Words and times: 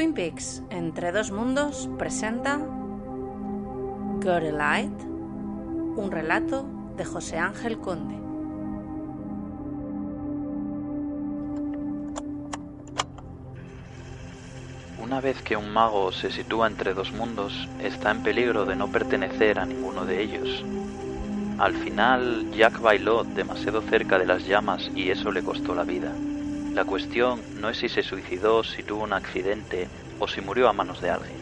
Twin 0.00 0.14
Peaks 0.14 0.62
Entre 0.70 1.12
dos 1.12 1.30
mundos 1.30 1.90
presenta 1.98 2.54
a 2.54 4.40
Light, 4.40 4.98
un 5.02 6.08
relato 6.10 6.66
de 6.96 7.04
José 7.04 7.36
Ángel 7.36 7.78
Conde. 7.80 8.14
Una 15.02 15.20
vez 15.20 15.42
que 15.42 15.58
un 15.58 15.70
mago 15.70 16.12
se 16.12 16.30
sitúa 16.30 16.66
entre 16.66 16.94
dos 16.94 17.12
mundos, 17.12 17.68
está 17.82 18.10
en 18.10 18.22
peligro 18.22 18.64
de 18.64 18.76
no 18.76 18.88
pertenecer 18.90 19.58
a 19.58 19.66
ninguno 19.66 20.06
de 20.06 20.22
ellos. 20.22 20.64
Al 21.58 21.74
final, 21.74 22.50
Jack 22.52 22.80
bailó 22.80 23.24
demasiado 23.24 23.82
cerca 23.82 24.18
de 24.18 24.24
las 24.24 24.46
llamas 24.46 24.90
y 24.94 25.10
eso 25.10 25.30
le 25.30 25.42
costó 25.42 25.74
la 25.74 25.84
vida. 25.84 26.14
La 26.74 26.84
cuestión 26.84 27.40
no 27.60 27.68
es 27.68 27.78
si 27.78 27.88
se 27.88 28.04
suicidó, 28.04 28.62
si 28.62 28.84
tuvo 28.84 29.02
un 29.02 29.12
accidente 29.12 29.88
o 30.20 30.28
si 30.28 30.40
murió 30.40 30.68
a 30.68 30.72
manos 30.72 31.00
de 31.00 31.10
alguien. 31.10 31.36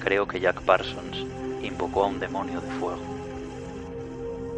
Creo 0.00 0.26
que 0.26 0.40
Jack 0.40 0.60
Parsons 0.62 1.24
invocó 1.62 2.04
a 2.04 2.08
un 2.08 2.18
demonio 2.18 2.60
de 2.60 2.68
fuego. 2.72 3.00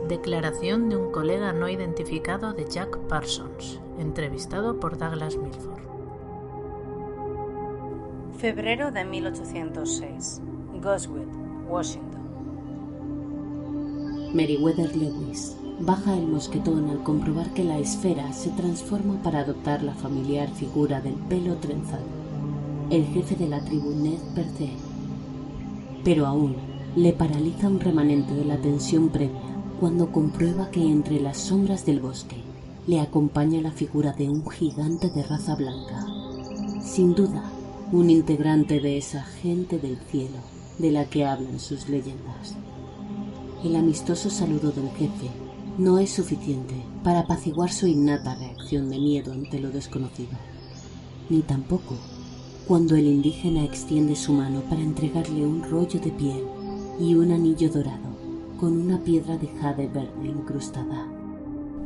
Declaración 0.08 0.88
de 0.88 0.96
un 0.96 1.12
colega 1.12 1.52
no 1.52 1.68
identificado 1.68 2.54
de 2.54 2.66
Jack 2.70 2.96
Parsons, 3.08 3.80
entrevistado 3.98 4.80
por 4.80 4.96
Douglas 4.96 5.36
Milford. 5.36 5.82
Febrero 8.38 8.90
de 8.90 9.04
1806. 9.04 10.40
Goswood, 10.80 11.28
Washington. 11.68 12.18
Meriwether 14.32 14.96
Lewis 14.96 15.56
baja 15.80 16.16
el 16.16 16.26
mosquetón 16.26 16.90
al 16.90 17.02
comprobar 17.02 17.52
que 17.54 17.62
la 17.62 17.78
esfera 17.78 18.32
se 18.32 18.50
transforma 18.50 19.22
para 19.22 19.40
adoptar 19.40 19.82
la 19.82 19.94
familiar 19.94 20.48
figura 20.50 21.00
del 21.00 21.14
pelo 21.14 21.54
trenzado, 21.56 22.04
el 22.90 23.04
jefe 23.06 23.36
de 23.36 23.48
la 23.48 23.60
tribu 23.64 23.90
Ned. 23.90 24.18
Pero 26.04 26.26
aún 26.26 26.56
le 26.96 27.12
paraliza 27.12 27.68
un 27.68 27.80
remanente 27.80 28.34
de 28.34 28.44
la 28.44 28.56
tensión 28.56 29.08
previa 29.10 29.40
cuando 29.78 30.10
comprueba 30.10 30.70
que 30.70 30.82
entre 30.82 31.20
las 31.20 31.38
sombras 31.38 31.86
del 31.86 32.00
bosque 32.00 32.36
le 32.86 33.00
acompaña 33.00 33.60
la 33.60 33.70
figura 33.70 34.12
de 34.12 34.28
un 34.28 34.48
gigante 34.48 35.10
de 35.10 35.22
raza 35.22 35.54
blanca. 35.54 36.06
Sin 36.82 37.14
duda, 37.14 37.44
un 37.92 38.10
integrante 38.10 38.80
de 38.80 38.98
esa 38.98 39.22
gente 39.22 39.78
del 39.78 39.98
cielo 40.10 40.38
de 40.78 40.90
la 40.90 41.04
que 41.04 41.24
hablan 41.24 41.60
sus 41.60 41.88
leyendas. 41.88 42.56
El 43.62 43.76
amistoso 43.76 44.30
saludo 44.30 44.70
del 44.70 44.88
jefe 44.90 45.28
no 45.78 46.00
es 46.00 46.10
suficiente 46.10 46.74
para 47.04 47.20
apaciguar 47.20 47.70
su 47.70 47.86
innata 47.86 48.34
reacción 48.34 48.90
de 48.90 48.98
miedo 48.98 49.32
ante 49.32 49.60
lo 49.60 49.70
desconocido, 49.70 50.36
ni 51.30 51.42
tampoco 51.42 51.94
cuando 52.66 52.96
el 52.96 53.06
indígena 53.06 53.62
extiende 53.64 54.16
su 54.16 54.32
mano 54.32 54.62
para 54.68 54.82
entregarle 54.82 55.46
un 55.46 55.62
rollo 55.62 56.00
de 56.00 56.10
piel 56.10 56.42
y 56.98 57.14
un 57.14 57.30
anillo 57.30 57.70
dorado 57.70 58.08
con 58.58 58.76
una 58.76 58.98
piedra 58.98 59.38
de 59.38 59.46
jade 59.46 59.86
verde 59.86 60.26
incrustada. 60.26 61.06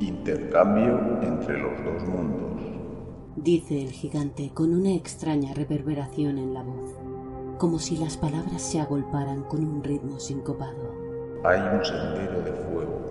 Intercambio 0.00 0.98
entre 1.22 1.58
los 1.58 1.84
dos 1.84 2.08
mundos, 2.08 2.62
dice 3.36 3.82
el 3.82 3.90
gigante 3.90 4.52
con 4.54 4.72
una 4.72 4.94
extraña 4.94 5.52
reverberación 5.52 6.38
en 6.38 6.54
la 6.54 6.62
voz, 6.62 6.94
como 7.58 7.78
si 7.78 7.98
las 7.98 8.16
palabras 8.16 8.62
se 8.62 8.80
agolparan 8.80 9.42
con 9.42 9.66
un 9.66 9.84
ritmo 9.84 10.18
sincopado. 10.18 10.94
Hay 11.44 11.60
un 11.60 11.84
sendero 11.84 12.40
de 12.40 12.52
fuego 12.52 13.01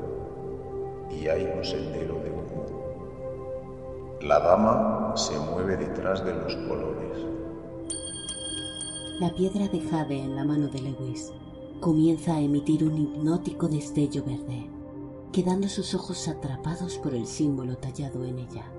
y 1.20 1.28
hay 1.28 1.52
un 1.58 1.64
sendero 1.64 2.16
de 2.16 2.32
humo. 2.32 2.66
La 4.22 4.40
dama 4.40 5.14
se 5.16 5.38
mueve 5.40 5.78
detrás 5.78 6.24
de 6.24 6.34
los 6.34 6.56
colores. 6.56 7.26
La 9.20 9.34
piedra 9.34 9.68
de 9.68 9.82
jade 9.82 10.20
en 10.20 10.36
la 10.36 10.44
mano 10.44 10.68
de 10.68 10.82
Lewis 10.82 11.32
comienza 11.80 12.36
a 12.36 12.42
emitir 12.42 12.84
un 12.84 12.98
hipnótico 12.98 13.68
destello 13.68 14.24
verde, 14.24 14.70
quedando 15.32 15.68
sus 15.68 15.96
ojos 15.96 16.28
atrapados 16.28 16.98
por 16.98 17.14
el 17.16 17.26
símbolo 17.26 17.78
tallado 17.78 18.24
en 18.24 18.40
ella, 18.40 18.72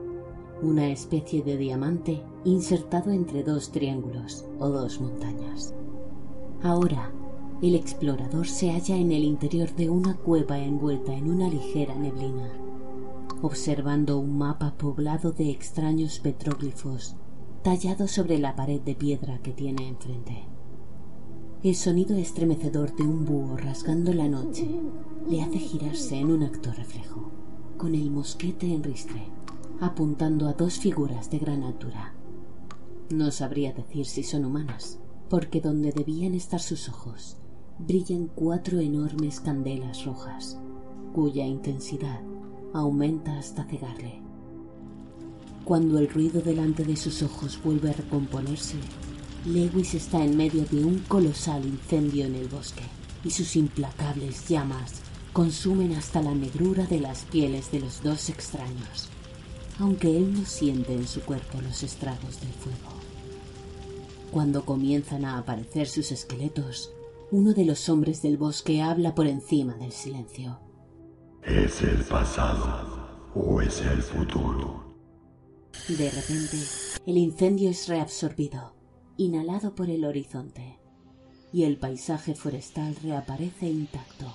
una 0.63 0.87
especie 0.89 1.43
de 1.43 1.57
diamante 1.57 2.23
insertado 2.45 3.11
entre 3.11 3.43
dos 3.43 3.73
triángulos 3.73 4.45
o 4.59 4.69
dos 4.69 5.01
montañas. 5.01 5.75
Ahora, 6.63 7.13
el 7.63 7.77
explorador 7.77 8.49
se 8.49 8.73
halla 8.73 8.97
en 8.97 9.13
el 9.13 9.23
interior 9.23 9.73
de 9.77 9.89
una 9.89 10.17
cueva 10.17 10.59
envuelta 10.59 11.15
en 11.15 11.31
una 11.31 11.49
ligera 11.49 11.95
neblina, 11.95 12.51
observando 13.41 14.19
un 14.19 14.37
mapa 14.37 14.75
poblado 14.77 15.31
de 15.31 15.51
extraños 15.51 16.19
petróglifos 16.19 17.15
tallados 17.63 18.11
sobre 18.11 18.41
la 18.41 18.57
pared 18.57 18.81
de 18.81 18.97
piedra 18.97 19.39
que 19.39 19.53
tiene 19.53 19.87
enfrente. 19.87 20.43
El 21.63 21.77
sonido 21.77 22.17
estremecedor 22.17 22.97
de 22.97 23.05
un 23.05 23.25
búho 23.25 23.57
rasgando 23.57 24.13
la 24.13 24.27
noche 24.27 24.69
le 25.31 25.43
hace 25.43 25.61
girarse 25.61 26.17
en 26.19 26.33
un 26.33 26.43
acto 26.43 26.73
reflejo, 26.73 27.31
con 27.79 27.95
el 27.95 28.11
mosquete 28.11 28.75
en 28.75 28.83
ristre, 28.83 29.23
apuntando 29.81 30.49
a 30.49 30.55
dos 30.55 30.81
figuras 30.81 31.31
de 31.31 31.39
gran 31.39 31.63
altura. 31.63 32.13
No 33.11 33.31
sabría 33.31 33.73
decir 33.73 34.07
si 34.07 34.25
son 34.25 34.45
humanas, 34.45 34.99
porque 35.31 35.61
donde 35.61 35.93
debían 35.93 36.35
estar 36.35 36.59
sus 36.59 36.89
ojos 36.89 37.37
brillan 37.79 38.29
cuatro 38.29 38.81
enormes 38.81 39.41
candelas 39.41 40.05
rojas, 40.05 40.59
cuya 41.13 41.45
intensidad 41.45 42.21
aumenta 42.73 43.39
hasta 43.39 43.65
cegarle. 43.65 44.21
Cuando 45.65 45.99
el 45.99 46.09
ruido 46.09 46.41
delante 46.41 46.85
de 46.85 46.97
sus 46.97 47.23
ojos 47.23 47.59
vuelve 47.63 47.91
a 47.91 47.95
recomponerse, 47.95 48.77
Lewis 49.47 49.95
está 49.95 50.25
en 50.25 50.37
medio 50.37 50.65
de 50.65 50.85
un 50.85 50.99
colosal 51.01 51.65
incendio 51.65 52.27
en 52.27 52.35
el 52.35 52.49
bosque 52.49 52.85
y 53.25 53.31
sus 53.31 53.57
implacables 53.57 54.49
llamas 54.49 55.03
consumen 55.33 55.93
hasta 55.95 56.21
la 56.21 56.35
negrura 56.35 56.85
de 56.87 57.01
las 57.01 57.25
pieles 57.25 57.71
de 57.73 57.81
los 57.81 58.03
dos 58.03 58.29
extraños, 58.29 59.09
aunque 59.79 60.17
él 60.17 60.35
no 60.35 60.45
siente 60.45 60.95
en 60.95 61.07
su 61.07 61.23
cuerpo 61.23 61.61
los 61.61 61.83
estragos 61.83 62.41
del 62.41 62.53
fuego. 62.53 62.93
Cuando 64.31 64.65
comienzan 64.65 65.25
a 65.25 65.39
aparecer 65.39 65.89
sus 65.89 66.13
esqueletos, 66.13 66.91
uno 67.33 67.55
de 67.55 67.65
los 67.65 67.89
hombres 67.89 68.21
del 68.21 68.37
bosque 68.37 68.83
habla 68.83 69.15
por 69.15 69.27
encima 69.27 69.75
del 69.77 69.91
silencio. 69.91 70.61
¿Es 71.43 71.81
el 71.81 72.05
pasado 72.05 73.31
o 73.35 73.63
es 73.63 73.81
el 73.81 74.03
futuro? 74.03 74.95
De 75.89 76.11
repente, 76.11 76.59
el 77.07 77.17
incendio 77.17 77.71
es 77.71 77.89
reabsorbido, 77.89 78.75
inhalado 79.17 79.75
por 79.75 79.89
el 79.89 80.05
horizonte, 80.05 80.79
y 81.55 81.65
el 81.65 81.79
paisaje 81.79 82.35
forestal 82.35 82.95
reaparece 82.97 83.67
intacto, 83.67 84.31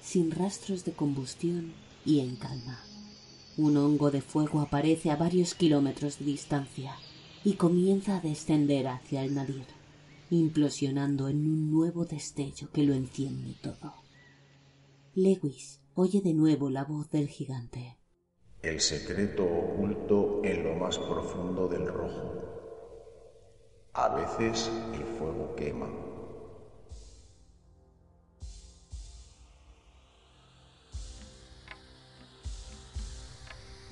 sin 0.00 0.30
rastros 0.30 0.84
de 0.84 0.92
combustión 0.92 1.72
y 2.04 2.20
en 2.20 2.36
calma. 2.36 2.78
Un 3.56 3.76
hongo 3.76 4.12
de 4.12 4.22
fuego 4.22 4.60
aparece 4.60 5.10
a 5.10 5.16
varios 5.16 5.56
kilómetros 5.56 6.20
de 6.20 6.26
distancia 6.26 6.94
y 7.42 7.54
comienza 7.54 8.18
a 8.18 8.20
descender 8.20 8.86
hacia 8.86 9.24
el 9.24 9.34
nadir 9.34 9.81
implosionando 10.36 11.28
en 11.28 11.46
un 11.46 11.70
nuevo 11.70 12.04
destello 12.04 12.70
que 12.72 12.82
lo 12.82 12.94
enciende 12.94 13.54
todo. 13.62 13.94
Lewis 15.14 15.80
oye 15.94 16.20
de 16.20 16.32
nuevo 16.32 16.70
la 16.70 16.84
voz 16.84 17.10
del 17.10 17.28
gigante. 17.28 17.98
El 18.62 18.80
secreto 18.80 19.44
oculto 19.44 20.40
en 20.44 20.64
lo 20.64 20.74
más 20.76 20.98
profundo 20.98 21.68
del 21.68 21.86
rojo. 21.86 22.32
A 23.94 24.08
veces 24.14 24.70
el 24.94 25.04
fuego 25.18 25.54
quema. 25.56 25.88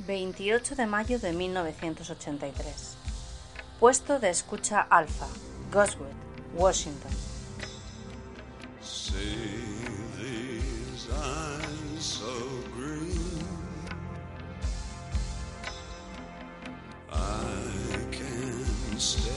...28 0.07 0.75
de 0.75 0.87
mayo 0.87 1.19
de 1.21 1.33
1983... 1.33 2.97
...puesto 3.79 4.19
de 4.19 4.31
escucha 4.31 4.81
alfa... 4.81 5.29
...Goswood, 5.71 6.30
Washington. 6.55 7.11
See 8.81 9.37
these 10.19 11.09
eyes 11.13 11.99
so 11.99 12.27
green. 12.75 13.45
I 17.13 18.03
can 18.11 18.99
stare 18.99 19.33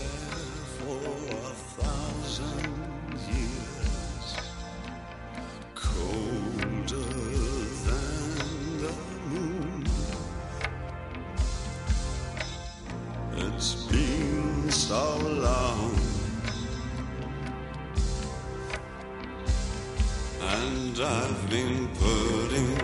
for 0.80 0.98
a 0.98 1.54
thousand 1.78 3.20
years. 3.28 4.36
Colder 5.76 7.14
than 7.86 8.78
the 8.82 8.94
moon. 9.30 9.86
It's 13.36 13.74
been 13.86 14.72
so 14.72 15.18
long. 15.18 16.13
I've 21.00 21.50
been 21.50 21.88
putting 21.98 22.84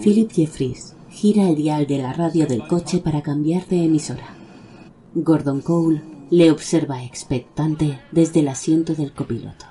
Philip 0.00 0.32
Jeffries 0.32 0.96
gira 1.10 1.48
el 1.48 1.54
dial 1.54 1.86
de 1.86 1.98
la 1.98 2.12
radio 2.12 2.46
del 2.46 2.66
coche 2.66 2.98
para 2.98 3.22
cambiar 3.22 3.66
de 3.66 3.84
emisora. 3.84 4.34
Gordon 5.14 5.60
Cole 5.60 6.02
le 6.30 6.50
observa 6.50 7.04
expectante 7.04 8.00
desde 8.10 8.40
el 8.40 8.48
asiento 8.48 8.94
del 8.94 9.12
copiloto. 9.12 9.66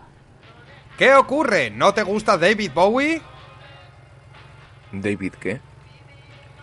¿Qué 0.98 1.14
ocurre? 1.14 1.70
¿No 1.70 1.94
te 1.94 2.04
gusta 2.04 2.38
David 2.38 2.72
Bowie? 2.74 3.22
¿David 5.02 5.34
qué? 5.40 5.60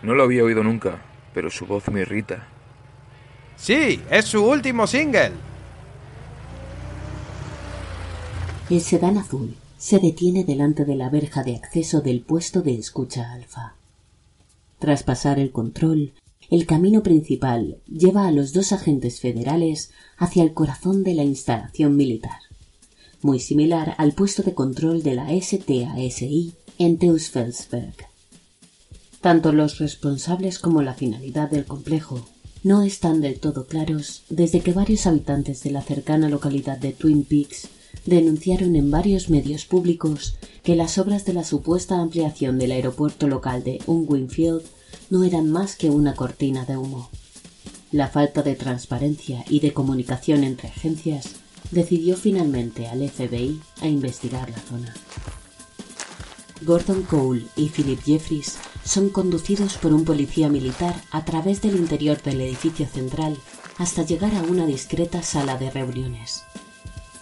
No 0.03 0.15
lo 0.15 0.25
había 0.25 0.45
oído 0.45 0.63
nunca, 0.63 1.03
pero 1.35 1.51
su 1.51 1.67
voz 1.67 1.89
me 1.89 2.01
irrita. 2.01 2.47
Sí, 3.57 4.01
es 4.11 4.25
su 4.25 4.45
último 4.45 4.87
single. 4.87 5.33
El 8.69 8.81
sedán 8.81 9.19
azul 9.19 9.57
se 9.77 9.99
detiene 9.99 10.45
delante 10.45 10.85
de 10.85 10.95
la 10.95 11.11
verja 11.11 11.43
de 11.43 11.57
acceso 11.57 12.01
del 12.01 12.23
puesto 12.23 12.63
de 12.63 12.75
escucha 12.75 13.33
alfa. 13.33 13.75
Tras 14.79 15.03
pasar 15.03 15.39
el 15.39 15.53
control, 15.53 16.13
el 16.51 16.67
camino 16.67 17.03
principal 17.03 17.79
lleva 17.87 18.27
a 18.27 18.33
los 18.33 18.53
dos 18.53 18.73
agentes 18.73 19.21
federales 19.21 19.91
hacia 20.17 20.43
el 20.43 20.55
corazón 20.55 21.05
de 21.05 21.15
la 21.15 21.25
instalación 21.25 21.97
militar, 21.97 22.39
muy 23.23 23.41
similar 23.41 23.95
al 23.99 24.13
puesto 24.13 24.43
de 24.43 24.55
control 24.55 25.03
de 25.03 25.15
la 25.15 25.29
STASI 25.29 26.53
en 26.79 26.99
Teusfelsberg. 26.99 28.12
Tanto 29.23 29.53
los 29.53 29.79
responsables 29.79 30.59
como 30.59 30.83
la 30.83 30.95
finalidad 30.95 31.49
del 31.49 31.65
complejo 31.65 32.27
no 32.65 32.83
están 32.83 33.21
del 33.21 33.39
todo 33.39 33.67
claros 33.67 34.25
desde 34.29 34.61
que 34.61 34.73
varios 34.73 35.07
habitantes 35.07 35.63
de 35.63 35.71
la 35.71 35.81
cercana 35.81 36.29
localidad 36.29 36.77
de 36.77 36.93
Twin 36.93 37.23
Peaks 37.23 37.69
denunciaron 38.05 38.75
en 38.75 38.91
varios 38.91 39.31
medios 39.31 39.65
públicos 39.65 40.35
que 40.65 40.75
las 40.75 40.99
obras 40.99 41.25
de 41.25 41.35
la 41.35 41.45
supuesta 41.45 42.01
ampliación 42.01 42.59
del 42.59 42.73
aeropuerto 42.73 43.29
local 43.29 43.63
de 43.63 43.81
Unwinfield 43.87 44.63
no 45.09 45.23
eran 45.23 45.51
más 45.51 45.77
que 45.77 45.91
una 45.91 46.15
cortina 46.15 46.65
de 46.65 46.77
humo. 46.77 47.09
La 47.93 48.09
falta 48.09 48.43
de 48.43 48.57
transparencia 48.57 49.45
y 49.49 49.61
de 49.61 49.73
comunicación 49.73 50.43
entre 50.43 50.69
agencias 50.69 51.31
decidió 51.71 52.17
finalmente 52.17 52.89
al 52.89 53.09
FBI 53.09 53.61
a 53.83 53.87
investigar 53.87 54.51
la 54.51 54.59
zona. 54.59 54.93
Gordon 56.63 57.03
Cole 57.03 57.45
y 57.57 57.69
Philip 57.69 58.01
Jeffries 58.03 58.57
son 58.85 59.09
conducidos 59.11 59.75
por 59.75 59.93
un 59.93 60.05
policía 60.05 60.49
militar 60.49 61.01
a 61.11 61.25
través 61.25 61.63
del 61.63 61.77
interior 61.77 62.21
del 62.23 62.41
edificio 62.41 62.87
central 62.87 63.37
hasta 63.79 64.03
llegar 64.03 64.35
a 64.35 64.43
una 64.43 64.67
discreta 64.67 65.23
sala 65.23 65.57
de 65.57 65.71
reuniones. 65.71 66.45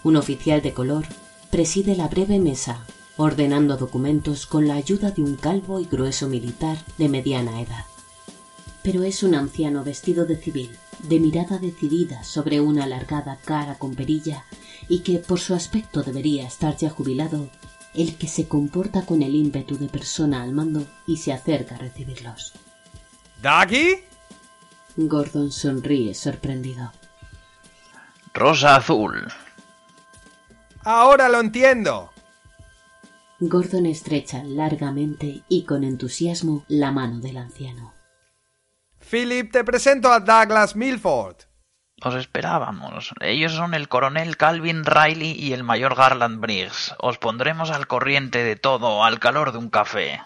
Un 0.03 0.15
oficial 0.15 0.61
de 0.61 0.73
color 0.73 1.05
preside 1.51 1.95
la 1.95 2.07
breve 2.07 2.39
mesa, 2.39 2.85
ordenando 3.17 3.77
documentos 3.77 4.45
con 4.45 4.67
la 4.67 4.75
ayuda 4.75 5.11
de 5.11 5.21
un 5.21 5.35
calvo 5.35 5.79
y 5.79 5.85
grueso 5.85 6.27
militar 6.27 6.77
de 6.97 7.09
mediana 7.09 7.61
edad. 7.61 7.85
Pero 8.83 9.03
es 9.03 9.21
un 9.21 9.35
anciano 9.35 9.83
vestido 9.83 10.25
de 10.25 10.37
civil, 10.37 10.71
de 11.07 11.19
mirada 11.19 11.59
decidida 11.59 12.23
sobre 12.23 12.61
una 12.61 12.85
alargada 12.85 13.37
cara 13.43 13.77
con 13.77 13.95
perilla 13.95 14.45
y 14.89 14.99
que 14.99 15.19
por 15.19 15.39
su 15.39 15.53
aspecto 15.53 16.01
debería 16.01 16.47
estar 16.47 16.75
ya 16.77 16.89
jubilado, 16.89 17.49
el 17.93 18.17
que 18.17 18.27
se 18.27 18.47
comporta 18.47 19.05
con 19.05 19.21
el 19.21 19.35
ímpetu 19.35 19.77
de 19.77 19.87
persona 19.87 20.43
al 20.43 20.53
mando 20.53 20.85
y 21.07 21.17
se 21.17 21.33
acerca 21.33 21.75
a 21.75 21.79
recibirlos. 21.79 22.53
¿Daggy? 23.41 24.03
Gordon 24.95 25.51
sonríe 25.51 26.13
sorprendido. 26.13 26.91
Rosa 28.33 28.75
azul. 28.75 29.27
Ahora 30.83 31.29
lo 31.29 31.39
entiendo. 31.39 32.11
Gordon 33.39 33.87
estrecha 33.87 34.43
largamente 34.43 35.43
y 35.49 35.63
con 35.63 35.83
entusiasmo 35.83 36.63
la 36.67 36.91
mano 36.91 37.19
del 37.19 37.37
anciano. 37.37 37.93
Philip, 39.09 39.51
te 39.51 39.63
presento 39.63 40.11
a 40.11 40.19
Douglas 40.19 40.75
Milford. 40.75 41.50
Os 42.03 42.15
esperábamos. 42.15 43.13
Ellos 43.21 43.53
son 43.53 43.73
el 43.73 43.87
coronel 43.87 44.35
Calvin 44.35 44.83
Riley 44.85 45.31
y 45.31 45.53
el 45.53 45.63
mayor 45.63 45.95
Garland 45.95 46.39
Briggs. 46.39 46.95
Os 46.99 47.19
pondremos 47.19 47.69
al 47.69 47.87
corriente 47.87 48.43
de 48.43 48.55
todo 48.55 49.03
al 49.03 49.19
calor 49.19 49.51
de 49.51 49.59
un 49.59 49.69
café. 49.69 50.19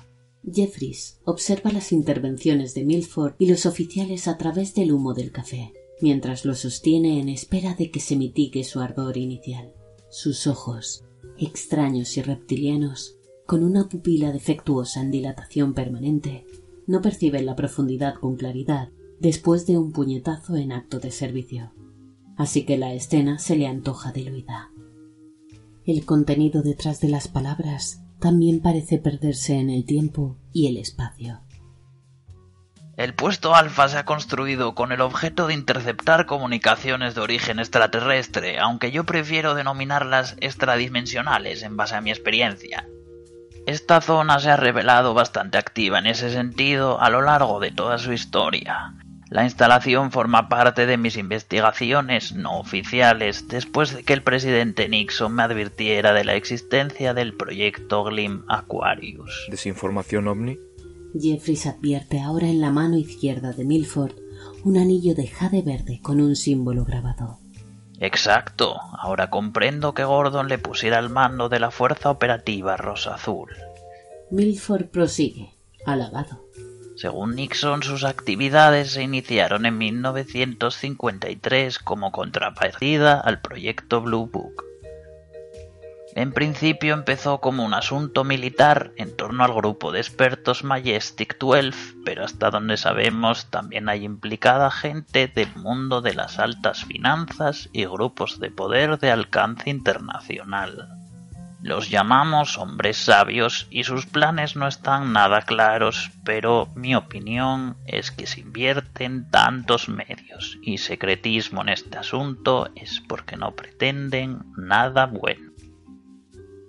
Jeffries 0.49 1.19
observa 1.25 1.71
las 1.71 1.91
intervenciones 1.91 2.73
de 2.75 2.85
Milford 2.85 3.33
y 3.39 3.49
los 3.49 3.65
oficiales 3.65 4.27
a 4.27 4.37
través 4.37 4.73
del 4.73 4.91
humo 4.91 5.13
del 5.13 5.31
café, 5.31 5.73
mientras 6.01 6.45
lo 6.45 6.55
sostiene 6.55 7.19
en 7.19 7.29
espera 7.29 7.73
de 7.73 7.91
que 7.91 7.99
se 7.99 8.15
mitigue 8.15 8.63
su 8.63 8.79
ardor 8.79 9.17
inicial. 9.17 9.73
Sus 10.09 10.47
ojos, 10.47 11.03
extraños 11.37 12.15
y 12.15 12.21
reptilianos, 12.21 13.17
con 13.45 13.63
una 13.63 13.89
pupila 13.89 14.31
defectuosa 14.31 15.01
en 15.01 15.11
dilatación 15.11 15.73
permanente, 15.73 16.45
no 16.87 17.01
perciben 17.01 17.45
la 17.45 17.55
profundidad 17.55 18.15
con 18.15 18.37
claridad 18.37 18.89
después 19.19 19.65
de 19.65 19.77
un 19.77 19.91
puñetazo 19.91 20.55
en 20.55 20.71
acto 20.71 20.99
de 20.99 21.11
servicio. 21.11 21.71
Así 22.37 22.65
que 22.65 22.77
la 22.77 22.93
escena 22.93 23.39
se 23.39 23.55
le 23.55 23.67
antoja 23.67 24.11
diluida. 24.11 24.71
El 25.85 26.05
contenido 26.05 26.63
detrás 26.63 26.99
de 26.99 27.09
las 27.09 27.27
palabras 27.27 28.01
también 28.19 28.61
parece 28.61 28.97
perderse 28.97 29.59
en 29.59 29.69
el 29.69 29.85
tiempo 29.85 30.37
y 30.51 30.67
el 30.67 30.77
espacio. 30.77 31.41
El 32.97 33.13
puesto 33.13 33.53
alfa 33.53 33.89
se 33.89 33.97
ha 33.97 34.05
construido 34.05 34.73
con 34.73 34.93
el 34.93 35.01
objeto 35.01 35.47
de 35.47 35.53
interceptar 35.53 36.25
comunicaciones 36.25 37.13
de 37.13 37.21
origen 37.21 37.59
extraterrestre, 37.59 38.57
aunque 38.57 38.91
yo 38.91 39.03
prefiero 39.03 39.53
denominarlas 39.53 40.37
extradimensionales 40.39 41.63
en 41.63 41.75
base 41.75 41.95
a 41.95 42.01
mi 42.01 42.09
experiencia. 42.09 42.87
Esta 43.67 43.99
zona 43.99 44.39
se 44.39 44.49
ha 44.49 44.57
revelado 44.57 45.13
bastante 45.13 45.57
activa 45.57 45.99
en 45.99 46.07
ese 46.07 46.29
sentido 46.29 47.01
a 47.01 47.09
lo 47.09 47.21
largo 47.21 47.59
de 47.59 47.71
toda 47.71 47.97
su 47.97 48.13
historia. 48.13 48.93
La 49.29 49.43
instalación 49.43 50.11
forma 50.11 50.49
parte 50.49 50.85
de 50.85 50.97
mis 50.97 51.17
investigaciones 51.17 52.33
no 52.33 52.59
oficiales 52.59 53.47
después 53.47 53.95
de 53.95 54.03
que 54.03 54.13
el 54.13 54.21
presidente 54.21 54.87
Nixon 54.87 55.33
me 55.33 55.43
advirtiera 55.43 56.13
de 56.13 56.23
la 56.23 56.35
existencia 56.35 57.13
del 57.13 57.33
proyecto 57.33 58.03
Glim 58.03 58.43
Aquarius. 58.47 59.47
¿Desinformación 59.49 60.27
ovni? 60.27 60.59
Jeffries 61.19 61.65
advierte 61.65 62.21
ahora 62.21 62.47
en 62.47 62.61
la 62.61 62.71
mano 62.71 62.97
izquierda 62.97 63.51
de 63.53 63.65
Milford 63.65 64.13
un 64.63 64.77
anillo 64.77 65.15
de 65.15 65.27
jade 65.27 65.61
verde 65.61 65.99
con 66.01 66.21
un 66.21 66.35
símbolo 66.35 66.85
grabado. 66.85 67.39
Exacto. 67.99 68.75
Ahora 68.97 69.29
comprendo 69.29 69.93
que 69.93 70.03
Gordon 70.03 70.49
le 70.49 70.57
pusiera 70.57 70.97
al 70.99 71.09
mando 71.09 71.49
de 71.49 71.59
la 71.59 71.71
Fuerza 71.71 72.11
Operativa 72.11 72.77
Rosa 72.77 73.15
Azul. 73.15 73.49
Milford 74.29 74.87
prosigue, 74.87 75.53
halagado. 75.85 76.44
Según 76.95 77.35
Nixon, 77.35 77.83
sus 77.83 78.05
actividades 78.05 78.91
se 78.91 79.03
iniciaron 79.03 79.65
en 79.65 79.77
1953 79.77 81.79
como 81.79 82.13
contrapartida 82.13 83.19
al 83.19 83.41
proyecto 83.41 84.01
Blue 84.01 84.29
Book. 84.31 84.63
En 86.15 86.31
principio 86.31 86.93
empezó 86.93 87.41
como 87.41 87.65
un 87.65 87.73
asunto 87.73 88.23
militar 88.23 88.93
en 88.95 89.17
torno 89.17 89.43
al 89.43 89.53
grupo 89.53 89.91
de 89.91 89.99
expertos 89.99 90.63
Majestic 90.63 91.37
12, 91.37 91.95
pero 92.05 92.23
hasta 92.23 92.49
donde 92.49 92.77
sabemos 92.77 93.51
también 93.51 93.89
hay 93.89 94.05
implicada 94.05 94.71
gente 94.71 95.27
del 95.27 95.53
mundo 95.57 96.01
de 96.01 96.13
las 96.13 96.39
altas 96.39 96.85
finanzas 96.85 97.67
y 97.73 97.83
grupos 97.83 98.39
de 98.39 98.51
poder 98.51 98.99
de 98.99 99.11
alcance 99.11 99.69
internacional. 99.69 101.04
Los 101.65 101.89
llamamos 101.89 102.59
hombres 102.59 102.95
sabios 102.95 103.65
y 103.71 103.85
sus 103.85 104.05
planes 104.05 104.55
no 104.55 104.67
están 104.67 105.13
nada 105.13 105.41
claros, 105.41 106.11
pero 106.23 106.69
mi 106.75 106.93
opinión 106.93 107.75
es 107.87 108.11
que 108.11 108.27
si 108.27 108.41
invierten 108.41 109.31
tantos 109.31 109.89
medios 109.89 110.59
y 110.61 110.77
secretismo 110.77 111.63
en 111.63 111.69
este 111.69 111.97
asunto 111.97 112.69
es 112.75 113.01
porque 113.07 113.35
no 113.35 113.55
pretenden 113.55 114.43
nada 114.55 115.07
bueno. 115.07 115.53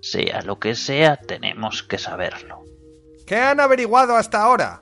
Sea 0.01 0.41
lo 0.41 0.57
que 0.57 0.73
sea, 0.73 1.17
tenemos 1.17 1.83
que 1.83 1.99
saberlo. 1.99 2.63
¿Qué 3.27 3.35
han 3.35 3.59
averiguado 3.59 4.15
hasta 4.15 4.41
ahora? 4.41 4.81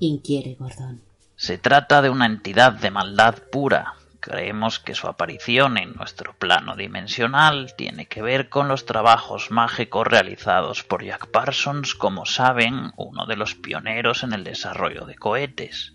Inquiere 0.00 0.56
Gordon. 0.58 1.00
Se 1.36 1.58
trata 1.58 2.02
de 2.02 2.10
una 2.10 2.26
entidad 2.26 2.72
de 2.72 2.90
maldad 2.90 3.36
pura. 3.52 3.94
Creemos 4.22 4.78
que 4.78 4.94
su 4.94 5.08
aparición 5.08 5.76
en 5.78 5.94
nuestro 5.94 6.38
plano 6.38 6.76
dimensional 6.76 7.74
tiene 7.76 8.06
que 8.06 8.22
ver 8.22 8.48
con 8.48 8.68
los 8.68 8.86
trabajos 8.86 9.50
mágicos 9.50 10.06
realizados 10.06 10.84
por 10.84 11.02
Jack 11.02 11.32
Parsons, 11.32 11.96
como 11.96 12.24
saben, 12.24 12.92
uno 12.96 13.26
de 13.26 13.34
los 13.34 13.56
pioneros 13.56 14.22
en 14.22 14.32
el 14.32 14.44
desarrollo 14.44 15.06
de 15.06 15.16
cohetes. 15.16 15.94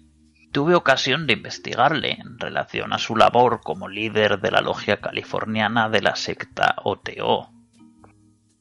Tuve 0.52 0.76
ocasión 0.76 1.26
de 1.26 1.34
investigarle 1.34 2.18
en 2.20 2.38
relación 2.38 2.92
a 2.92 2.98
su 2.98 3.16
labor 3.16 3.62
como 3.64 3.88
líder 3.88 4.42
de 4.42 4.52
la 4.52 4.60
logia 4.60 5.00
californiana 5.00 5.88
de 5.88 6.02
la 6.02 6.18
secta 6.18 6.76
OTO, 6.84 7.54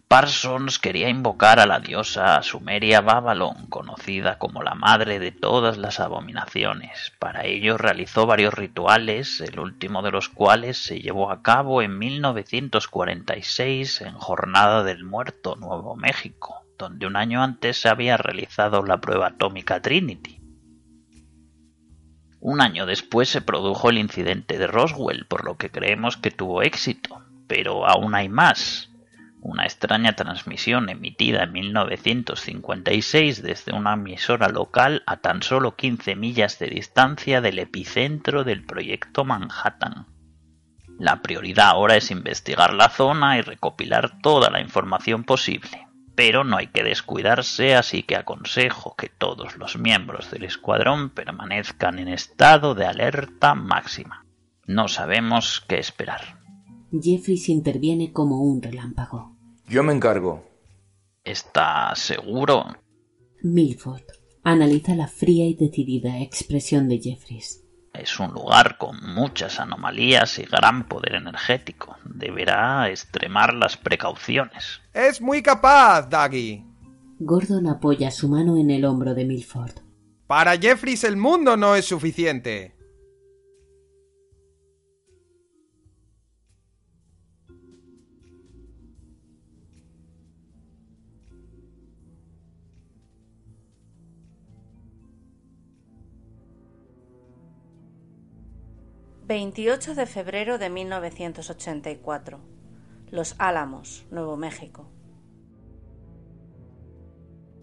Parsons 0.08 0.78
quería 0.78 1.08
invocar 1.08 1.58
a 1.58 1.66
la 1.66 1.80
diosa 1.80 2.40
sumeria 2.44 3.00
Babylon, 3.00 3.66
conocida 3.66 4.38
como 4.38 4.62
la 4.62 4.76
madre 4.76 5.18
de 5.18 5.32
todas 5.32 5.78
las 5.78 5.98
abominaciones. 5.98 7.12
Para 7.18 7.44
ello 7.44 7.76
realizó 7.76 8.24
varios 8.24 8.54
rituales, 8.54 9.40
el 9.40 9.58
último 9.58 10.02
de 10.02 10.12
los 10.12 10.28
cuales 10.28 10.78
se 10.78 11.00
llevó 11.00 11.32
a 11.32 11.42
cabo 11.42 11.82
en 11.82 11.98
1946 11.98 14.02
en 14.02 14.12
Jornada 14.12 14.84
del 14.84 15.02
Muerto, 15.02 15.56
Nuevo 15.56 15.96
México. 15.96 16.62
donde 16.78 17.06
un 17.06 17.16
año 17.16 17.42
antes 17.42 17.80
se 17.80 17.88
había 17.88 18.18
realizado 18.18 18.82
la 18.82 19.00
prueba 19.00 19.28
atómica 19.28 19.80
Trinity. 19.80 20.38
Un 22.38 22.60
año 22.60 22.84
después 22.84 23.30
se 23.30 23.40
produjo 23.40 23.88
el 23.88 23.96
incidente 23.96 24.58
de 24.58 24.66
Roswell, 24.66 25.24
por 25.24 25.46
lo 25.46 25.56
que 25.56 25.70
creemos 25.70 26.18
que 26.18 26.30
tuvo 26.30 26.60
éxito, 26.60 27.22
pero 27.48 27.88
aún 27.88 28.14
hay 28.14 28.28
más. 28.28 28.90
Una 29.40 29.64
extraña 29.64 30.14
transmisión 30.14 30.88
emitida 30.88 31.44
en 31.44 31.52
1956 31.52 33.42
desde 33.42 33.72
una 33.72 33.94
emisora 33.94 34.48
local 34.48 35.02
a 35.06 35.18
tan 35.18 35.42
solo 35.42 35.76
15 35.76 36.16
millas 36.16 36.58
de 36.58 36.68
distancia 36.68 37.40
del 37.40 37.58
epicentro 37.58 38.44
del 38.44 38.64
proyecto 38.64 39.24
Manhattan. 39.24 40.06
La 40.98 41.20
prioridad 41.20 41.68
ahora 41.68 41.96
es 41.96 42.10
investigar 42.10 42.72
la 42.72 42.88
zona 42.88 43.36
y 43.38 43.42
recopilar 43.42 44.18
toda 44.22 44.50
la 44.50 44.60
información 44.60 45.24
posible, 45.24 45.86
pero 46.14 46.42
no 46.42 46.56
hay 46.56 46.68
que 46.68 46.82
descuidarse, 46.82 47.76
así 47.76 48.02
que 48.02 48.16
aconsejo 48.16 48.96
que 48.96 49.10
todos 49.10 49.56
los 49.58 49.76
miembros 49.76 50.30
del 50.30 50.44
escuadrón 50.44 51.10
permanezcan 51.10 51.98
en 51.98 52.08
estado 52.08 52.74
de 52.74 52.86
alerta 52.86 53.54
máxima. 53.54 54.24
No 54.64 54.88
sabemos 54.88 55.62
qué 55.68 55.78
esperar. 55.78 56.45
Jeffries 56.92 57.48
interviene 57.48 58.12
como 58.12 58.42
un 58.42 58.62
relámpago. 58.62 59.36
Yo 59.68 59.82
me 59.82 59.92
encargo. 59.92 60.44
¿Está 61.24 61.94
seguro? 61.96 62.66
Milford 63.42 64.04
analiza 64.44 64.94
la 64.94 65.08
fría 65.08 65.44
y 65.44 65.54
decidida 65.54 66.20
expresión 66.20 66.88
de 66.88 67.00
Jeffries. 67.00 67.64
Es 67.92 68.20
un 68.20 68.32
lugar 68.32 68.78
con 68.78 68.96
muchas 69.14 69.58
anomalías 69.58 70.38
y 70.38 70.44
gran 70.44 70.86
poder 70.86 71.14
energético. 71.14 71.96
Deberá 72.04 72.88
extremar 72.90 73.54
las 73.54 73.76
precauciones. 73.76 74.80
Es 74.92 75.20
muy 75.20 75.42
capaz, 75.42 76.02
Daggy. 76.08 76.64
Gordon 77.18 77.66
apoya 77.66 78.10
su 78.10 78.28
mano 78.28 78.56
en 78.56 78.70
el 78.70 78.84
hombro 78.84 79.14
de 79.14 79.24
Milford. 79.24 79.72
Para 80.26 80.56
Jeffries 80.58 81.02
el 81.04 81.16
mundo 81.16 81.56
no 81.56 81.74
es 81.74 81.86
suficiente. 81.86 82.75
...28 99.28 99.94
de 99.96 100.06
febrero 100.06 100.58
de 100.58 100.70
1984... 100.70 102.38
...Los 103.10 103.34
Álamos, 103.38 104.06
Nuevo 104.10 104.36
México... 104.36 104.88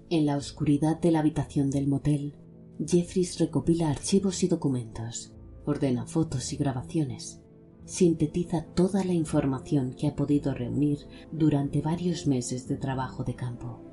En 0.09 0.25
la 0.25 0.35
oscuridad 0.35 0.99
de 0.99 1.11
la 1.11 1.19
habitación 1.19 1.71
del 1.71 1.87
motel, 1.87 2.35
Jeffries 2.85 3.39
recopila 3.39 3.89
archivos 3.89 4.43
y 4.43 4.47
documentos, 4.47 5.33
ordena 5.65 6.05
fotos 6.05 6.51
y 6.53 6.57
grabaciones, 6.57 7.41
sintetiza 7.85 8.65
toda 8.75 9.03
la 9.05 9.13
información 9.13 9.93
que 9.93 10.07
ha 10.07 10.15
podido 10.15 10.53
reunir 10.53 10.99
durante 11.31 11.81
varios 11.81 12.27
meses 12.27 12.67
de 12.67 12.77
trabajo 12.77 13.23
de 13.23 13.35
campo. 13.35 13.92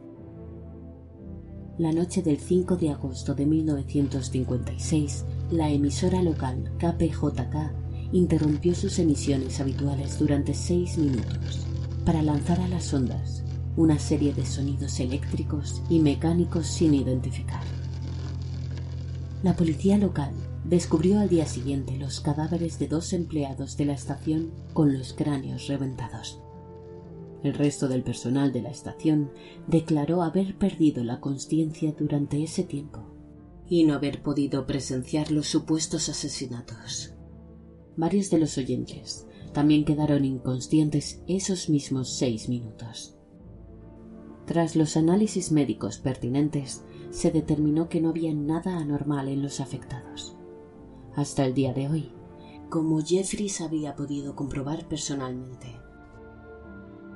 La 1.80 1.92
noche 1.92 2.20
del 2.20 2.38
5 2.38 2.76
de 2.76 2.90
agosto 2.90 3.34
de 3.34 3.46
1956, 3.46 5.24
la 5.50 5.70
emisora 5.70 6.20
local 6.20 6.70
KPJK 6.76 7.72
interrumpió 8.12 8.74
sus 8.74 8.98
emisiones 8.98 9.60
habituales 9.60 10.18
durante 10.18 10.52
seis 10.52 10.98
minutos 10.98 11.66
para 12.04 12.20
lanzar 12.20 12.60
a 12.60 12.68
las 12.68 12.92
ondas 12.92 13.44
una 13.78 13.98
serie 13.98 14.34
de 14.34 14.44
sonidos 14.44 15.00
eléctricos 15.00 15.80
y 15.88 16.00
mecánicos 16.00 16.66
sin 16.66 16.92
identificar. 16.92 17.62
La 19.42 19.56
policía 19.56 19.96
local 19.96 20.34
descubrió 20.64 21.18
al 21.18 21.30
día 21.30 21.46
siguiente 21.46 21.96
los 21.96 22.20
cadáveres 22.20 22.78
de 22.78 22.88
dos 22.88 23.14
empleados 23.14 23.78
de 23.78 23.86
la 23.86 23.94
estación 23.94 24.50
con 24.74 24.92
los 24.92 25.14
cráneos 25.14 25.66
reventados. 25.66 26.42
El 27.42 27.54
resto 27.54 27.88
del 27.88 28.02
personal 28.02 28.52
de 28.52 28.62
la 28.62 28.70
estación 28.70 29.30
declaró 29.66 30.22
haber 30.22 30.58
perdido 30.58 31.02
la 31.04 31.20
conciencia 31.20 31.94
durante 31.98 32.42
ese 32.42 32.64
tiempo 32.64 33.06
y 33.68 33.84
no 33.84 33.94
haber 33.94 34.22
podido 34.22 34.66
presenciar 34.66 35.30
los 35.30 35.46
supuestos 35.46 36.08
asesinatos. 36.08 37.14
Varios 37.96 38.30
de 38.30 38.38
los 38.38 38.58
oyentes 38.58 39.26
también 39.52 39.84
quedaron 39.84 40.24
inconscientes 40.24 41.22
esos 41.26 41.68
mismos 41.68 42.16
seis 42.16 42.48
minutos. 42.48 43.16
Tras 44.46 44.76
los 44.76 44.96
análisis 44.96 45.52
médicos 45.52 45.98
pertinentes, 45.98 46.84
se 47.10 47.30
determinó 47.30 47.88
que 47.88 48.00
no 48.00 48.10
había 48.10 48.34
nada 48.34 48.78
anormal 48.78 49.28
en 49.28 49.42
los 49.42 49.60
afectados. 49.60 50.36
Hasta 51.16 51.44
el 51.44 51.54
día 51.54 51.72
de 51.72 51.88
hoy, 51.88 52.12
como 52.68 53.00
Jeffries 53.00 53.60
había 53.60 53.96
podido 53.96 54.36
comprobar 54.36 54.88
personalmente. 54.88 55.79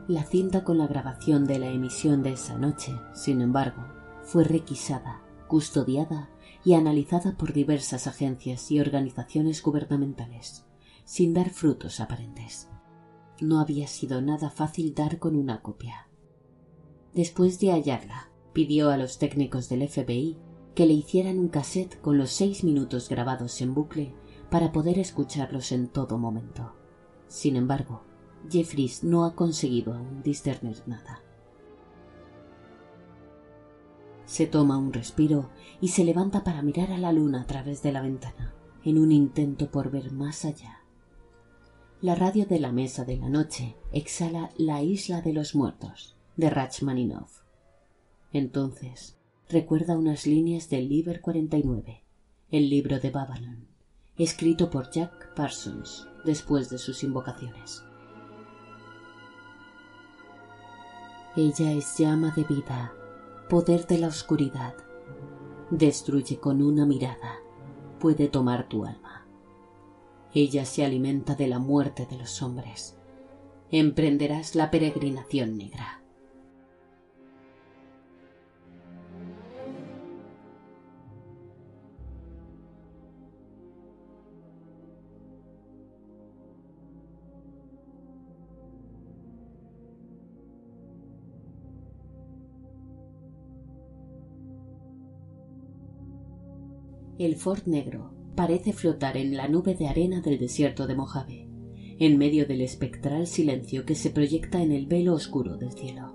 La 0.06 0.22
cinta 0.22 0.64
con 0.64 0.76
la 0.76 0.86
grabación 0.86 1.46
de 1.46 1.58
la 1.58 1.70
emisión 1.70 2.22
de 2.22 2.32
esa 2.32 2.58
noche, 2.58 2.92
sin 3.14 3.40
embargo, 3.40 3.86
fue 4.22 4.44
requisada, 4.44 5.22
custodiada 5.48 6.28
y 6.62 6.74
analizada 6.74 7.38
por 7.38 7.54
diversas 7.54 8.06
agencias 8.06 8.70
y 8.70 8.80
organizaciones 8.80 9.62
gubernamentales, 9.62 10.66
sin 11.06 11.32
dar 11.32 11.48
frutos 11.48 12.00
aparentes. 12.00 12.68
No 13.40 13.60
había 13.60 13.86
sido 13.86 14.20
nada 14.20 14.50
fácil 14.50 14.94
dar 14.94 15.18
con 15.18 15.36
una 15.36 15.62
copia. 15.62 16.10
Después 17.14 17.58
de 17.58 17.70
hallarla, 17.72 18.30
pidió 18.52 18.90
a 18.90 18.98
los 18.98 19.18
técnicos 19.18 19.70
del 19.70 19.88
FBI 19.88 20.36
que 20.74 20.84
le 20.84 20.92
hicieran 20.92 21.38
un 21.38 21.48
cassette 21.48 21.98
con 22.02 22.18
los 22.18 22.28
seis 22.28 22.62
minutos 22.62 23.08
grabados 23.08 23.58
en 23.62 23.72
bucle 23.72 24.14
para 24.50 24.70
poder 24.70 24.98
escucharlos 24.98 25.72
en 25.72 25.88
todo 25.88 26.18
momento. 26.18 26.74
Sin 27.26 27.56
embargo, 27.56 28.02
Jeffries 28.50 29.04
no 29.04 29.24
ha 29.24 29.34
conseguido 29.34 29.94
aún 29.94 30.22
discernir 30.22 30.82
nada. 30.86 31.22
Se 34.26 34.46
toma 34.46 34.78
un 34.78 34.92
respiro 34.92 35.50
y 35.80 35.88
se 35.88 36.04
levanta 36.04 36.44
para 36.44 36.62
mirar 36.62 36.92
a 36.92 36.98
la 36.98 37.12
luna 37.12 37.42
a 37.42 37.46
través 37.46 37.82
de 37.82 37.92
la 37.92 38.02
ventana, 38.02 38.54
en 38.84 38.98
un 38.98 39.12
intento 39.12 39.70
por 39.70 39.90
ver 39.90 40.12
más 40.12 40.44
allá. 40.44 40.80
La 42.00 42.14
radio 42.14 42.44
de 42.46 42.58
la 42.58 42.72
mesa 42.72 43.04
de 43.04 43.16
la 43.16 43.28
noche 43.28 43.76
exhala 43.92 44.50
La 44.56 44.82
isla 44.82 45.22
de 45.22 45.32
los 45.32 45.54
muertos, 45.54 46.16
de 46.36 46.50
Rachmaninoff. 46.50 47.42
Entonces 48.32 49.16
recuerda 49.48 49.96
unas 49.96 50.26
líneas 50.26 50.68
del 50.68 50.88
Liber 50.88 51.20
49, 51.20 52.02
el 52.50 52.68
libro 52.68 52.98
de 52.98 53.10
Babylon, 53.10 53.68
escrito 54.18 54.70
por 54.70 54.90
Jack 54.90 55.34
Parsons 55.34 56.06
después 56.24 56.68
de 56.70 56.78
sus 56.78 57.04
invocaciones. 57.04 57.84
Ella 61.36 61.72
es 61.72 61.98
llama 61.98 62.32
de 62.36 62.44
vida, 62.44 62.94
poder 63.48 63.88
de 63.88 63.98
la 63.98 64.06
oscuridad. 64.06 64.74
Destruye 65.68 66.38
con 66.38 66.62
una 66.62 66.86
mirada, 66.86 67.40
puede 67.98 68.28
tomar 68.28 68.68
tu 68.68 68.84
alma. 68.84 69.26
Ella 70.32 70.64
se 70.64 70.84
alimenta 70.84 71.34
de 71.34 71.48
la 71.48 71.58
muerte 71.58 72.06
de 72.06 72.18
los 72.18 72.40
hombres. 72.40 72.96
Emprenderás 73.72 74.54
la 74.54 74.70
peregrinación 74.70 75.56
negra. 75.56 76.03
El 97.16 97.36
Fort 97.36 97.68
Negro 97.68 98.10
parece 98.34 98.72
flotar 98.72 99.16
en 99.16 99.36
la 99.36 99.46
nube 99.46 99.76
de 99.76 99.86
arena 99.86 100.20
del 100.20 100.36
desierto 100.36 100.88
de 100.88 100.96
Mojave, 100.96 101.48
en 102.00 102.18
medio 102.18 102.44
del 102.44 102.60
espectral 102.60 103.28
silencio 103.28 103.84
que 103.84 103.94
se 103.94 104.10
proyecta 104.10 104.60
en 104.60 104.72
el 104.72 104.86
velo 104.86 105.14
oscuro 105.14 105.56
del 105.56 105.70
cielo. 105.70 106.12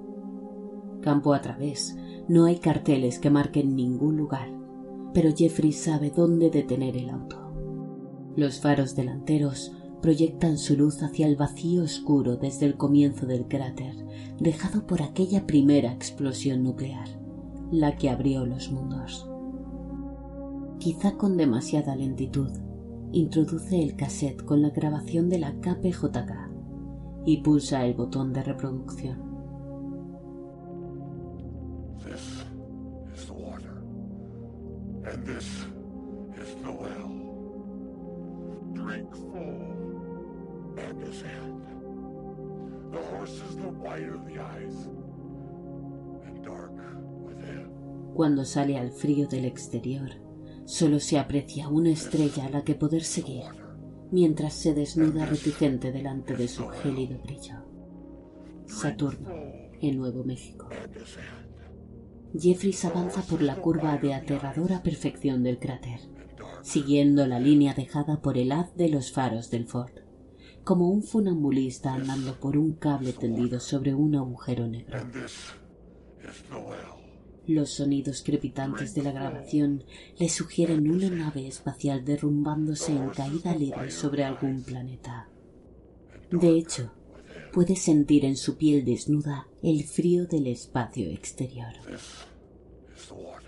Campo 1.01 1.33
a 1.33 1.39
través, 1.39 1.95
no 2.27 2.43
hay 2.43 2.57
carteles 2.57 3.17
que 3.17 3.29
marquen 3.29 3.77
ningún 3.77 4.17
lugar, 4.17 4.49
pero 5.13 5.33
Jeffrey 5.33 5.71
sabe 5.71 6.11
dónde 6.13 6.49
detener 6.49 6.97
el 6.97 7.11
auto. 7.11 7.49
Los 8.35 8.59
faros 8.59 8.93
delanteros 8.93 9.71
proyectan 10.01 10.57
su 10.57 10.75
luz 10.75 11.01
hacia 11.01 11.27
el 11.27 11.37
vacío 11.37 11.83
oscuro 11.83 12.35
desde 12.35 12.65
el 12.65 12.75
comienzo 12.75 13.25
del 13.25 13.47
cráter, 13.47 13.95
dejado 14.37 14.85
por 14.85 15.01
aquella 15.01 15.47
primera 15.47 15.93
explosión 15.93 16.61
nuclear, 16.61 17.07
la 17.71 17.95
que 17.95 18.09
abrió 18.09 18.45
los 18.45 18.69
mundos 18.69 19.28
quizá 20.79 21.17
con 21.17 21.35
demasiada 21.35 21.95
lentitud, 21.95 22.49
introduce 23.11 23.83
el 23.83 23.95
cassette 23.97 24.43
con 24.45 24.61
la 24.61 24.69
grabación 24.69 25.29
de 25.29 25.39
la 25.39 25.51
KPJK 25.59 26.49
y 27.25 27.41
pulsa 27.41 27.85
el 27.85 27.95
botón 27.95 28.31
de 28.31 28.43
reproducción. 28.43 29.29
Cuando 48.13 48.45
sale 48.45 48.77
al 48.77 48.91
frío 48.91 49.27
del 49.27 49.45
exterior, 49.45 50.28
solo 50.69 50.99
se 50.99 51.17
aprecia 51.17 51.67
una 51.67 51.89
estrella 51.89 52.45
a 52.45 52.49
la 52.49 52.63
que 52.63 52.75
poder 52.75 53.03
seguir, 53.03 53.43
mientras 54.11 54.53
se 54.53 54.75
desnuda 54.75 55.25
reticente 55.25 55.91
delante 55.91 56.35
de 56.35 56.47
su 56.47 56.67
gélido 56.67 57.17
brillo. 57.23 57.55
Saturno, 58.67 59.29
en 59.81 59.97
Nuevo 59.97 60.23
México. 60.23 60.69
Jeffries 62.37 62.85
avanza 62.85 63.23
por 63.23 63.41
la 63.41 63.55
curva 63.55 63.97
de 63.97 64.13
aterradora 64.13 64.83
perfección 64.83 65.41
del 65.41 65.57
cráter, 65.57 66.01
siguiendo 66.61 67.25
la 67.25 67.39
línea 67.39 67.73
dejada 67.73 68.21
por 68.21 68.37
el 68.37 68.51
haz 68.51 68.75
de 68.75 68.89
los 68.89 69.11
faros 69.11 69.49
del 69.49 69.65
Ford, 69.65 70.03
como 70.63 70.89
un 70.89 71.01
funambulista 71.01 71.95
andando 71.95 72.39
por 72.39 72.55
un 72.55 72.73
cable 72.73 73.13
tendido 73.13 73.59
sobre 73.59 73.95
un 73.95 74.15
agujero 74.15 74.67
negro. 74.67 74.99
Los 77.49 77.71
sonidos 77.71 78.21
crepitantes 78.21 78.93
de 78.93 79.01
la 79.01 79.11
grabación 79.11 79.83
le 80.19 80.29
sugieren 80.29 80.87
una 80.87 81.09
nave 81.09 81.47
espacial 81.47 82.05
derrumbándose 82.05 82.91
en 82.91 83.09
caída 83.09 83.55
libre 83.55 83.89
sobre 83.89 84.23
algún 84.23 84.61
planeta. 84.61 85.27
De 86.29 86.49
hecho, 86.49 86.91
puede 87.51 87.75
sentir 87.75 88.23
en 88.23 88.37
su 88.37 88.55
piel 88.55 88.85
desnuda 88.85 89.47
el 89.63 89.83
frío 89.83 90.27
del 90.27 90.45
espacio 90.45 91.09
exterior. 91.09 91.73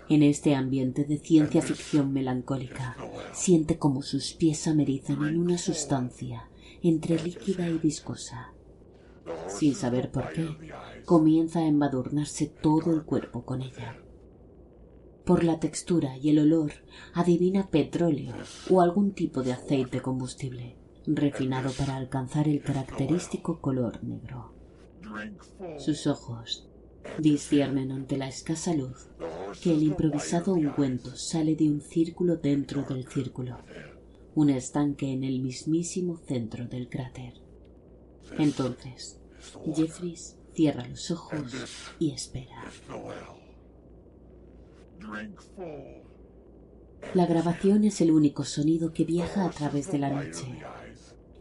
En 0.08 0.24
este 0.24 0.56
ambiente 0.56 1.04
de 1.04 1.18
ciencia 1.18 1.62
ficción 1.62 2.12
melancólica, 2.12 2.96
siente 3.32 3.78
como 3.78 4.02
sus 4.02 4.32
pies 4.32 4.66
amerizan 4.66 5.24
en 5.28 5.38
una 5.38 5.58
sustancia 5.58 6.50
entre 6.82 7.22
líquida 7.22 7.68
y 7.68 7.78
viscosa. 7.78 8.52
Sin 9.46 9.76
saber 9.76 10.10
por 10.10 10.32
qué, 10.32 10.48
comienza 11.04 11.60
a 11.60 11.66
embadurnarse 11.66 12.46
todo 12.46 12.92
el 12.92 13.04
cuerpo 13.04 13.44
con 13.44 13.62
ella. 13.62 13.96
Por 15.24 15.44
la 15.44 15.60
textura 15.60 16.16
y 16.18 16.30
el 16.30 16.40
olor, 16.40 16.72
adivina 17.14 17.68
petróleo 17.70 18.34
o 18.70 18.80
algún 18.80 19.12
tipo 19.12 19.42
de 19.42 19.52
aceite 19.52 20.00
combustible, 20.00 20.76
refinado 21.06 21.70
para 21.72 21.96
alcanzar 21.96 22.48
el 22.48 22.60
característico 22.60 23.60
color 23.60 24.02
negro. 24.02 24.52
Sus 25.78 26.06
ojos 26.06 26.68
disciernen 27.18 27.92
ante 27.92 28.16
la 28.16 28.28
escasa 28.28 28.74
luz 28.74 29.08
que 29.62 29.72
el 29.72 29.82
improvisado 29.82 30.54
ungüento 30.54 31.14
sale 31.16 31.54
de 31.54 31.68
un 31.70 31.80
círculo 31.80 32.36
dentro 32.36 32.82
del 32.82 33.06
círculo, 33.06 33.58
un 34.34 34.50
estanque 34.50 35.12
en 35.12 35.24
el 35.24 35.40
mismísimo 35.40 36.16
centro 36.16 36.66
del 36.66 36.88
cráter. 36.88 37.34
Entonces, 38.38 39.20
Jeffries 39.74 40.36
cierra 40.54 40.86
los 40.86 41.10
ojos 41.10 41.42
y 41.98 42.12
espera. 42.12 42.64
La 47.14 47.26
grabación 47.26 47.84
es 47.84 48.00
el 48.00 48.10
único 48.10 48.44
sonido 48.44 48.92
que 48.92 49.04
viaja 49.04 49.44
a 49.44 49.50
través 49.50 49.90
de 49.90 49.98
la 49.98 50.10
noche, 50.10 50.46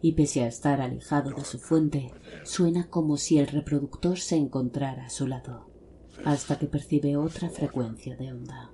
y 0.02 0.14
pese 0.14 0.44
a 0.44 0.48
estar 0.48 0.82
alejado 0.82 1.32
de 1.32 1.46
su 1.46 1.60
fuente, 1.60 2.12
suena 2.44 2.90
como 2.90 3.18
si 3.18 3.38
el 3.38 3.48
reproductor 3.48 4.20
se 4.20 4.36
encontrara 4.36 5.06
a 5.06 5.10
su 5.10 5.28
lado, 5.28 5.70
hasta 6.26 6.58
que 6.58 6.68
percibe 6.68 7.16
otra 7.16 7.50
frecuencia 7.50 8.16
de 8.16 8.34
onda. 8.34 8.72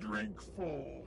Drink 0.00 0.40
full. 0.56 1.04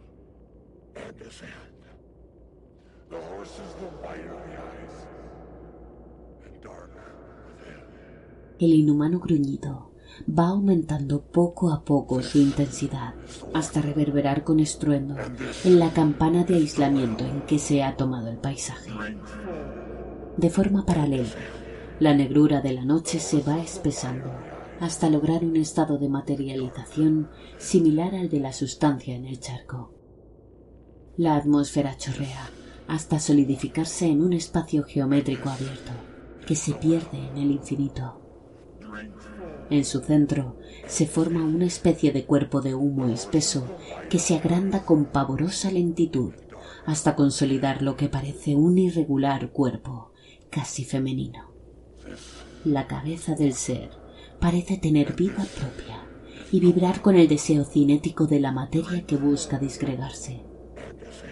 El 8.60 8.74
inhumano 8.74 9.20
gruñido 9.20 9.91
va 10.28 10.48
aumentando 10.48 11.22
poco 11.22 11.72
a 11.72 11.86
poco 11.86 12.22
su 12.22 12.39
intensidad 12.39 13.13
hasta 13.54 13.82
reverberar 13.82 14.43
con 14.43 14.60
estruendo 14.60 15.15
en 15.63 15.80
la 15.80 15.91
campana 15.91 16.43
de 16.43 16.56
aislamiento 16.56 17.24
en 17.24 17.41
que 17.41 17.60
se 17.60 17.84
ha 17.84 17.96
tomado 17.96 18.30
el 18.30 18.38
paisaje. 18.38 18.91
De 20.36 20.50
forma 20.50 20.86
paralela, 20.86 21.30
la 22.00 22.13
negrura 22.13 22.62
de 22.62 22.74
la 22.74 22.84
noche 22.84 23.20
se 23.20 23.41
va 23.41 23.60
espesando 23.60 24.32
hasta 24.82 25.10
lograr 25.10 25.46
un 25.46 25.56
estado 25.56 25.98
de 25.98 26.10
materialización 26.10 27.30
similar 27.58 28.15
al 28.15 28.30
de 28.30 28.39
la 28.39 28.52
sustancia 28.52 29.15
en 29.15 29.26
el 29.26 29.39
charco. 29.39 29.93
La 31.15 31.36
atmósfera 31.36 31.96
chorrea 31.96 32.50
hasta 32.88 33.19
solidificarse 33.19 34.08
en 34.08 34.21
un 34.21 34.34
espacio 34.34 34.84
geométrico 34.84 35.50
abierto 35.50 35.91
que 36.45 36.56
se 36.56 36.73
pierde 36.73 37.17
en 37.17 37.38
el 37.38 37.52
infinito. 37.52 38.21
En 39.69 39.84
su 39.84 40.00
centro 40.00 40.56
se 40.88 41.06
forma 41.06 41.43
una 41.43 41.65
especie 41.65 42.12
de 42.12 42.26
cuerpo 42.26 42.62
de 42.62 42.73
humo 42.73 43.08
espeso 43.08 43.67
que 44.10 44.17
se 44.17 44.36
agranda 44.36 44.86
con 44.86 45.06
pavorosa 45.06 45.69
lentitud 45.71 46.34
hasta 46.86 47.15
consolidar 47.15 47.82
lo 47.82 47.97
que 47.97 48.08
parece 48.08 48.56
un 48.56 48.78
irregular 48.78 49.52
cuerpo, 49.52 50.13
casi 50.50 50.86
femenino. 50.86 51.52
La 52.63 52.88
cabeza 52.88 53.36
del 53.36 53.54
ser 53.54 53.89
parece 54.39 54.78
tener 54.78 55.13
vida 55.13 55.45
propia 55.58 56.02
y 56.50 56.62
vibrar 56.62 57.02
con 57.02 57.17
el 57.17 57.28
deseo 57.28 57.65
cinético 57.65 58.26
de 58.26 58.39
la 58.39 58.54
materia 58.54 59.06
que 59.06 59.17
busca 59.17 59.60
disgregarse. 59.60 60.43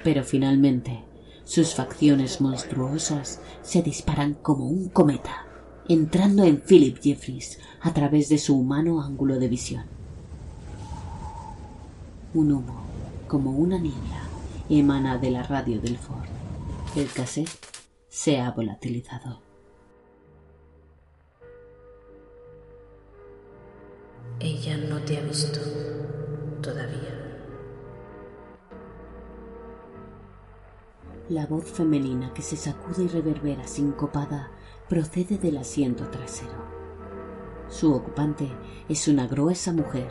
Pero 0.03 0.25
finalmente, 0.25 1.04
sus 1.45 1.75
facciones 1.75 2.41
monstruosas 2.41 3.39
se 3.61 3.81
disparan 3.81 4.33
como 4.33 4.67
un 4.67 4.89
cometa, 4.89 5.45
entrando 5.87 6.43
en 6.43 6.59
Philip 6.59 6.97
Jeffries 7.01 7.59
a 7.81 7.93
través 7.93 8.29
de 8.29 8.39
su 8.39 8.57
humano 8.57 9.01
ángulo 9.01 9.39
de 9.39 9.47
visión. 9.47 9.85
Un 12.33 12.51
humo, 12.51 12.81
como 13.27 13.51
una 13.51 13.77
niebla, 13.77 14.23
emana 14.69 15.17
de 15.17 15.31
la 15.31 15.43
radio 15.43 15.79
del 15.79 15.97
Ford. 15.97 16.25
El 16.95 17.07
cassette 17.11 17.49
se 18.09 18.41
ha 18.41 18.51
volatilizado. 18.51 19.39
Ella 24.39 24.77
no 24.77 24.99
te 25.01 25.17
ha 25.17 25.21
visto 25.21 25.59
todavía. 26.61 27.24
La 31.29 31.47
voz 31.47 31.63
femenina 31.65 32.31
que 32.35 32.43
se 32.43 32.55
sacude 32.55 33.05
y 33.05 33.07
reverbera 33.07 33.65
sincopada 33.65 34.51
procede 34.87 35.39
del 35.39 35.57
asiento 35.57 36.07
trasero. 36.09 36.53
Su 37.67 37.95
ocupante 37.95 38.47
es 38.87 39.07
una 39.07 39.25
gruesa 39.25 39.73
mujer, 39.73 40.09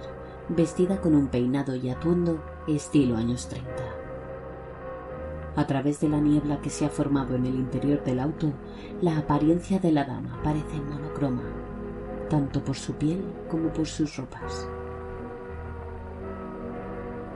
vestida 0.48 1.00
con 1.00 1.14
un 1.14 1.28
peinado 1.28 1.76
y 1.76 1.88
atuendo 1.88 2.42
estilo 2.66 3.16
años 3.16 3.46
30. 3.48 3.70
A 5.54 5.66
través 5.68 6.00
de 6.00 6.08
la 6.08 6.18
niebla 6.18 6.60
que 6.60 6.70
se 6.70 6.84
ha 6.84 6.88
formado 6.88 7.36
en 7.36 7.46
el 7.46 7.54
interior 7.54 8.02
del 8.02 8.18
auto, 8.18 8.52
la 9.00 9.16
apariencia 9.16 9.78
de 9.78 9.92
la 9.92 10.02
dama 10.02 10.40
parece 10.42 10.80
monocroma, 10.80 11.44
tanto 12.28 12.64
por 12.64 12.74
su 12.74 12.94
piel 12.94 13.22
como 13.48 13.72
por 13.72 13.86
sus 13.86 14.16
ropas. 14.16 14.66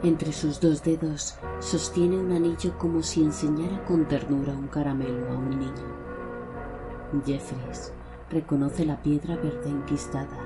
Entre 0.05 0.33
sus 0.33 0.61
dos 0.61 0.85
dedos 0.85 1.35
sostiene 1.59 2.17
un 2.17 2.31
anillo 2.31 2.79
como 2.79 3.03
si 3.03 3.21
enseñara 3.21 3.85
con 3.85 4.07
ternura 4.07 4.53
un 4.53 4.69
caramelo 4.69 5.29
a 5.29 5.35
un 5.35 5.51
niño. 5.51 5.99
Jeffries 7.27 7.93
reconoce 8.31 8.87
la 8.87 9.03
piedra 9.03 9.35
verde 9.35 9.69
enquistada 9.69 10.39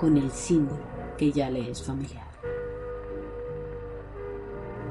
con 0.00 0.16
el 0.16 0.30
símbolo 0.30 0.80
que 1.18 1.30
ya 1.30 1.50
le 1.50 1.70
es 1.70 1.82
familiar. 1.82 2.26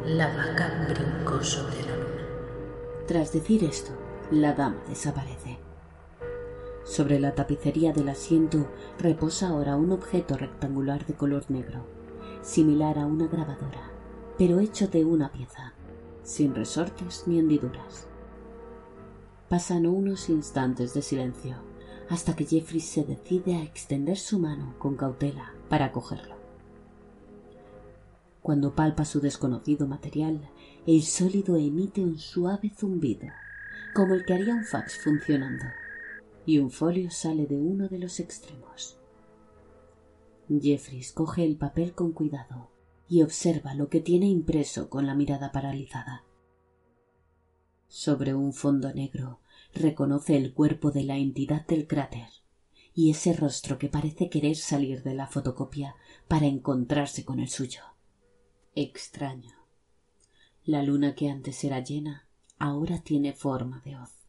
La 0.05 0.27
vaca 0.27 0.87
brincó 0.87 1.41
sobre 1.41 1.81
la 1.81 1.97
luna. 1.97 2.27
Tras 3.07 3.33
decir 3.33 3.63
esto, 3.63 3.91
la 4.29 4.53
dama 4.53 4.77
desaparece. 4.87 5.57
Sobre 6.83 7.19
la 7.19 7.33
tapicería 7.33 7.91
del 7.91 8.09
asiento 8.09 8.67
reposa 8.99 9.49
ahora 9.49 9.75
un 9.75 9.91
objeto 9.91 10.37
rectangular 10.37 11.07
de 11.07 11.15
color 11.15 11.45
negro, 11.49 11.87
similar 12.43 12.99
a 12.99 13.07
una 13.07 13.27
grabadora, 13.27 13.94
pero 14.37 14.59
hecho 14.59 14.87
de 14.87 15.05
una 15.05 15.31
pieza, 15.31 15.73
sin 16.23 16.53
resortes 16.55 17.23
ni 17.27 17.39
hendiduras. 17.39 18.07
Pasan 19.49 19.85
unos 19.85 20.29
instantes 20.29 20.93
de 20.93 21.01
silencio 21.01 21.55
hasta 22.09 22.35
que 22.35 22.45
Jeffrey 22.45 22.81
se 22.81 23.03
decide 23.03 23.55
a 23.55 23.63
extender 23.63 24.17
su 24.17 24.39
mano 24.39 24.75
con 24.77 24.95
cautela 24.95 25.53
para 25.69 25.91
cogerlo. 25.91 26.35
Cuando 28.41 28.75
palpa 28.75 29.05
su 29.05 29.21
desconocido 29.21 29.87
material, 29.87 30.49
el 30.85 31.01
sólido 31.01 31.55
emite 31.55 32.01
un 32.01 32.19
suave 32.19 32.71
zumbido, 32.75 33.27
como 33.95 34.13
el 34.13 34.23
que 34.23 34.33
haría 34.33 34.53
un 34.53 34.65
fax 34.65 34.99
funcionando, 35.03 35.65
y 36.45 36.59
un 36.59 36.69
folio 36.69 37.09
sale 37.09 37.47
de 37.47 37.57
uno 37.57 37.87
de 37.87 37.97
los 37.97 38.19
extremos. 38.19 38.99
Jeffries 40.47 41.11
coge 41.11 41.43
el 41.43 41.55
papel 41.57 41.93
con 41.95 42.11
cuidado 42.11 42.74
y 43.07 43.21
observa 43.21 43.73
lo 43.73 43.89
que 43.89 44.01
tiene 44.01 44.27
impreso 44.27 44.89
con 44.89 45.05
la 45.05 45.15
mirada 45.15 45.51
paralizada. 45.51 46.23
Sobre 47.87 48.33
un 48.33 48.53
fondo 48.53 48.93
negro 48.93 49.39
reconoce 49.73 50.37
el 50.37 50.53
cuerpo 50.53 50.91
de 50.91 51.03
la 51.03 51.17
entidad 51.17 51.65
del 51.67 51.87
cráter 51.87 52.29
y 52.93 53.11
ese 53.11 53.33
rostro 53.33 53.77
que 53.77 53.89
parece 53.89 54.29
querer 54.29 54.55
salir 54.55 55.03
de 55.03 55.13
la 55.13 55.27
fotocopia 55.27 55.95
para 56.27 56.45
encontrarse 56.45 57.25
con 57.25 57.39
el 57.39 57.49
suyo. 57.49 57.81
Extraño. 58.73 59.53
La 60.63 60.81
luna 60.81 61.13
que 61.13 61.29
antes 61.29 61.63
era 61.63 61.81
llena 61.81 62.27
ahora 62.57 62.99
tiene 62.99 63.33
forma 63.33 63.81
de 63.85 63.97
hoz. 63.97 64.24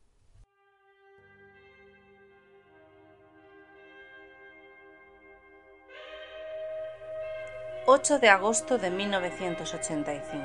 8 7.88 8.18
de 8.18 8.28
agosto 8.28 8.78
de 8.78 8.90
1985. 8.90 10.42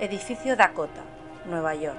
Edificio 0.00 0.56
Dakota, 0.56 1.02
Nueva 1.48 1.76
York. 1.76 1.96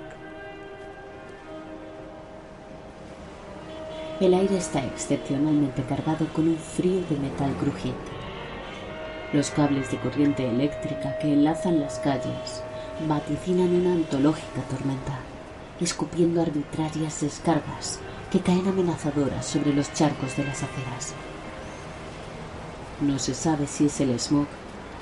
El 4.20 4.34
aire 4.34 4.58
está 4.58 4.84
excepcionalmente 4.84 5.82
cargado 5.84 6.28
con 6.34 6.50
un 6.50 6.58
frío 6.58 7.02
de 7.10 7.16
metal 7.16 7.54
crujiente. 7.54 8.12
Los 9.32 9.50
cables 9.50 9.92
de 9.92 9.98
corriente 10.00 10.46
eléctrica 10.46 11.18
que 11.20 11.32
enlazan 11.32 11.80
las 11.80 11.98
calles 12.00 12.62
vaticinan 13.08 13.74
una 13.74 13.94
antológica 13.94 14.62
tormenta, 14.70 15.20
escupiendo 15.80 16.42
arbitrarias 16.42 17.22
descargas 17.22 18.02
que 18.30 18.42
caen 18.42 18.68
amenazadoras 18.68 19.46
sobre 19.46 19.72
los 19.72 19.94
charcos 19.94 20.36
de 20.36 20.44
las 20.44 20.64
aceras. 20.64 21.16
No 23.02 23.18
se 23.18 23.34
sabe 23.34 23.68
si 23.68 23.86
es 23.86 24.02
el 24.02 24.20
smog 24.20 24.48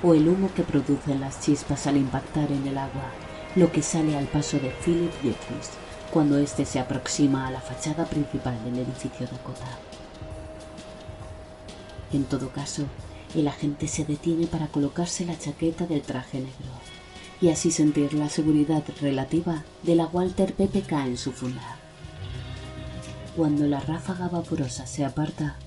o 0.03 0.13
el 0.13 0.27
humo 0.27 0.51
que 0.55 0.63
producen 0.63 1.19
las 1.19 1.41
chispas 1.41 1.87
al 1.87 1.97
impactar 1.97 2.51
en 2.51 2.67
el 2.67 2.77
agua, 2.77 3.11
lo 3.55 3.71
que 3.71 3.81
sale 3.81 4.15
al 4.15 4.25
paso 4.25 4.59
de 4.59 4.69
Philip 4.69 5.11
Jeffries 5.23 5.71
cuando 6.11 6.37
éste 6.37 6.65
se 6.65 6.79
aproxima 6.79 7.47
a 7.47 7.51
la 7.51 7.59
fachada 7.59 8.05
principal 8.05 8.63
del 8.63 8.79
edificio 8.79 9.27
Dakota. 9.27 9.67
En 12.13 12.23
todo 12.23 12.49
caso, 12.49 12.85
el 13.35 13.47
agente 13.47 13.87
se 13.87 14.05
detiene 14.05 14.47
para 14.47 14.67
colocarse 14.67 15.25
la 15.25 15.37
chaqueta 15.37 15.85
del 15.85 16.01
traje 16.01 16.39
negro 16.39 16.71
y 17.41 17.49
así 17.49 17.71
sentir 17.71 18.13
la 18.13 18.29
seguridad 18.29 18.83
relativa 19.01 19.63
de 19.83 19.95
la 19.95 20.05
Walter 20.05 20.53
PPK 20.53 20.91
en 21.05 21.17
su 21.17 21.31
funda. 21.33 21.77
Cuando 23.35 23.65
la 23.67 23.79
ráfaga 23.79 24.29
vaporosa 24.29 24.87
se 24.87 25.05
aparta, 25.05 25.57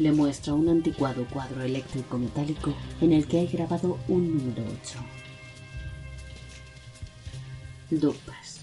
le 0.00 0.12
muestra 0.12 0.54
un 0.54 0.68
anticuado 0.70 1.26
cuadro 1.26 1.62
eléctrico 1.62 2.16
metálico 2.16 2.74
en 3.02 3.12
el 3.12 3.26
que 3.26 3.38
hay 3.38 3.46
grabado 3.46 3.98
un 4.08 4.38
número 4.38 4.64
8. 4.82 4.98
Dupas. 7.90 8.60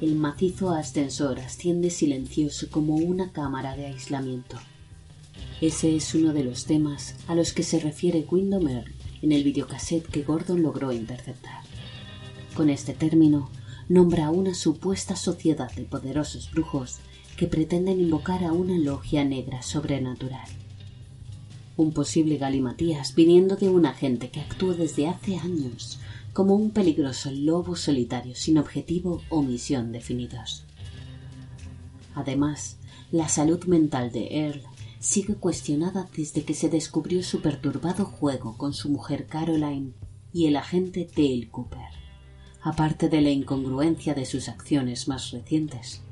El 0.00 0.16
macizo 0.16 0.72
ascensor 0.72 1.38
asciende 1.38 1.90
silencioso 1.90 2.66
como 2.70 2.96
una 2.96 3.30
cámara 3.30 3.76
de 3.76 3.86
aislamiento. 3.86 4.58
Ese 5.60 5.94
es 5.94 6.12
uno 6.14 6.32
de 6.32 6.42
los 6.42 6.64
temas 6.64 7.14
a 7.28 7.36
los 7.36 7.52
que 7.52 7.62
se 7.62 7.78
refiere 7.78 8.26
Windomer 8.28 8.92
en 9.22 9.30
el 9.30 9.44
videocassette 9.44 10.08
que 10.08 10.22
Gordon 10.22 10.62
logró 10.62 10.90
interceptar. 10.90 11.62
Con 12.56 12.68
este 12.68 12.94
término, 12.94 13.48
nombra 13.88 14.26
a 14.26 14.30
una 14.30 14.54
supuesta 14.54 15.14
sociedad 15.14 15.70
de 15.72 15.84
poderosos 15.84 16.50
brujos 16.50 16.98
que 17.40 17.46
pretenden 17.46 17.98
invocar 18.02 18.44
a 18.44 18.52
una 18.52 18.76
logia 18.76 19.24
negra 19.24 19.62
sobrenatural. 19.62 20.46
Un 21.78 21.94
posible 21.94 22.36
galimatías 22.36 23.14
viniendo 23.14 23.56
de 23.56 23.70
un 23.70 23.86
agente 23.86 24.28
que 24.28 24.40
actúa 24.40 24.74
desde 24.74 25.08
hace 25.08 25.36
años 25.36 25.98
como 26.34 26.54
un 26.54 26.70
peligroso 26.70 27.30
lobo 27.30 27.76
solitario 27.76 28.34
sin 28.34 28.58
objetivo 28.58 29.22
o 29.30 29.40
misión 29.40 29.90
definidos. 29.90 30.64
Además, 32.14 32.76
la 33.10 33.26
salud 33.30 33.64
mental 33.64 34.12
de 34.12 34.36
Earl 34.36 34.60
sigue 34.98 35.34
cuestionada 35.36 36.10
desde 36.14 36.44
que 36.44 36.52
se 36.52 36.68
descubrió 36.68 37.22
su 37.22 37.40
perturbado 37.40 38.04
juego 38.04 38.58
con 38.58 38.74
su 38.74 38.90
mujer 38.90 39.26
Caroline 39.26 39.94
y 40.30 40.44
el 40.44 40.56
agente 40.56 41.08
Dale 41.16 41.48
Cooper, 41.50 41.88
aparte 42.60 43.08
de 43.08 43.22
la 43.22 43.30
incongruencia 43.30 44.12
de 44.12 44.26
sus 44.26 44.50
acciones 44.50 45.08
más 45.08 45.30
recientes. 45.30 46.02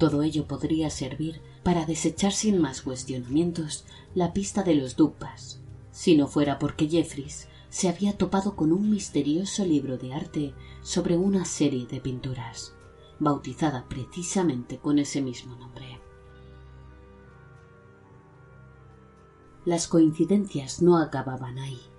Todo 0.00 0.22
ello 0.22 0.46
podría 0.46 0.88
servir 0.88 1.42
para 1.62 1.84
desechar 1.84 2.32
sin 2.32 2.58
más 2.58 2.80
cuestionamientos 2.80 3.84
la 4.14 4.32
pista 4.32 4.62
de 4.62 4.74
los 4.74 4.96
Dupas, 4.96 5.60
si 5.92 6.16
no 6.16 6.26
fuera 6.26 6.58
porque 6.58 6.88
Jeffries 6.88 7.48
se 7.68 7.90
había 7.90 8.16
topado 8.16 8.56
con 8.56 8.72
un 8.72 8.88
misterioso 8.88 9.62
libro 9.66 9.98
de 9.98 10.14
arte 10.14 10.54
sobre 10.80 11.18
una 11.18 11.44
serie 11.44 11.86
de 11.86 12.00
pinturas, 12.00 12.72
bautizada 13.18 13.90
precisamente 13.90 14.78
con 14.78 14.98
ese 14.98 15.20
mismo 15.20 15.54
nombre. 15.56 16.00
Las 19.66 19.86
coincidencias 19.86 20.80
no 20.80 20.96
acababan 20.96 21.58
ahí. 21.58 21.89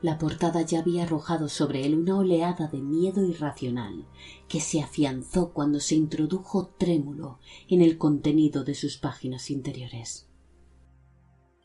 La 0.00 0.18
portada 0.18 0.62
ya 0.62 0.80
había 0.80 1.02
arrojado 1.02 1.48
sobre 1.48 1.84
él 1.84 1.96
una 1.96 2.16
oleada 2.16 2.68
de 2.68 2.80
miedo 2.80 3.24
irracional 3.24 4.06
que 4.48 4.60
se 4.60 4.80
afianzó 4.80 5.52
cuando 5.52 5.80
se 5.80 5.96
introdujo 5.96 6.68
trémulo 6.78 7.40
en 7.68 7.82
el 7.82 7.98
contenido 7.98 8.62
de 8.62 8.74
sus 8.74 8.96
páginas 8.96 9.50
interiores. 9.50 10.28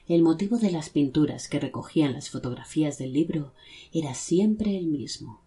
El 0.08 0.24
motivo 0.24 0.58
de 0.58 0.72
las 0.72 0.89
pinturas 0.89 1.48
que 1.48 1.60
recogían 1.60 2.13
las 2.13 2.30
fotografías 2.30 2.98
del 2.98 3.13
libro 3.13 3.54
era 3.93 4.13
siempre 4.15 4.78
el 4.78 4.88
mismo 4.88 5.43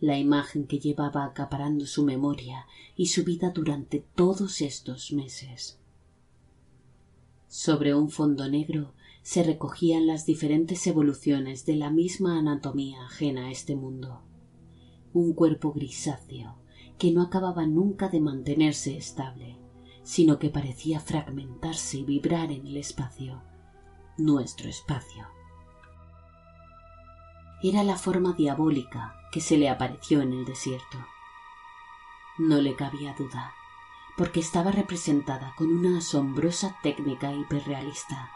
la 0.00 0.18
imagen 0.18 0.66
que 0.66 0.78
llevaba 0.78 1.24
acaparando 1.24 1.86
su 1.86 2.04
memoria 2.04 2.66
y 2.96 3.06
su 3.06 3.22
vida 3.22 3.50
durante 3.50 4.00
todos 4.14 4.62
estos 4.62 5.12
meses. 5.12 5.78
Sobre 7.48 7.94
un 7.94 8.10
fondo 8.10 8.48
negro 8.48 8.94
se 9.22 9.42
recogían 9.42 10.06
las 10.06 10.24
diferentes 10.24 10.86
evoluciones 10.86 11.66
de 11.66 11.76
la 11.76 11.90
misma 11.90 12.38
anatomía 12.38 13.04
ajena 13.04 13.46
a 13.46 13.50
este 13.50 13.76
mundo. 13.76 14.22
Un 15.12 15.34
cuerpo 15.34 15.72
grisáceo 15.72 16.56
que 16.98 17.12
no 17.12 17.22
acababa 17.22 17.66
nunca 17.66 18.08
de 18.08 18.20
mantenerse 18.20 18.96
estable, 18.96 19.58
sino 20.02 20.38
que 20.38 20.50
parecía 20.50 21.00
fragmentarse 21.00 21.98
y 21.98 22.04
vibrar 22.04 22.50
en 22.50 22.66
el 22.66 22.76
espacio, 22.76 23.42
nuestro 24.16 24.68
espacio. 24.68 25.26
Era 27.62 27.82
la 27.84 27.96
forma 27.96 28.32
diabólica 28.32 29.14
que 29.32 29.40
se 29.40 29.58
le 29.58 29.68
apareció 29.68 30.22
en 30.22 30.32
el 30.32 30.44
desierto. 30.44 30.98
No 32.38 32.60
le 32.60 32.74
cabía 32.74 33.14
duda, 33.18 33.52
porque 34.16 34.40
estaba 34.40 34.72
representada 34.72 35.54
con 35.56 35.70
una 35.70 35.98
asombrosa 35.98 36.76
técnica 36.82 37.32
hiperrealista 37.34 38.30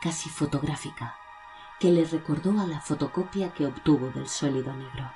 casi 0.00 0.28
fotográfica, 0.28 1.16
que 1.78 1.90
le 1.90 2.04
recordó 2.04 2.58
a 2.60 2.66
la 2.66 2.80
fotocopia 2.80 3.52
que 3.52 3.66
obtuvo 3.66 4.10
del 4.10 4.28
sólido 4.28 4.72
negro. 4.72 5.10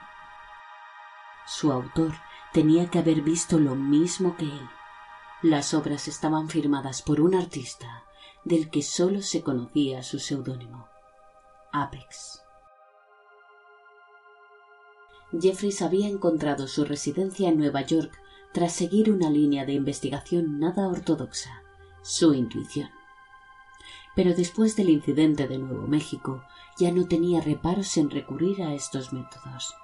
Su 1.47 1.73
autor 1.73 2.13
tenía 2.53 2.91
que 2.91 2.99
haber 2.99 3.21
visto 3.23 3.59
lo 3.59 3.75
mismo 3.75 4.37
que 4.37 4.47
él. 4.47 4.69
Las 5.43 5.75
obras 5.75 6.09
estaban 6.09 6.49
firmadas 6.49 7.03
por 7.03 7.21
un 7.21 7.35
artista 7.35 8.05
del 8.45 8.71
que 8.71 8.83
sólo 8.83 9.21
se 9.21 9.43
conocía 9.43 10.03
su 10.03 10.19
seudónimo, 10.19 10.89
Apex. 11.73 12.43
Jeffries 15.39 15.83
había 15.83 16.09
encontrado 16.09 16.69
su 16.69 16.85
residencia 16.85 17.49
en 17.49 17.59
Nueva 17.59 17.83
York 17.83 18.13
tras 18.53 18.73
seguir 18.73 19.11
una 19.11 19.31
línea 19.31 19.67
de 19.67 19.73
investigación 19.73 20.61
nada 20.61 20.87
ortodoxa, 20.87 21.63
su 22.03 22.33
intuición 22.35 22.89
pero 24.15 24.35
después 24.35 24.77
del 24.77 24.91
incidente 24.91 25.49
de 25.49 25.59
Nuevo 25.59 25.87
México 25.87 26.43
ya 26.77 26.93
no 26.93 27.07
tenía 27.07 27.41
reparos 27.41 27.97
en 27.97 28.11
recurrir 28.11 28.63
a 28.63 28.75
estos 28.75 29.13
métodos. 29.13 29.75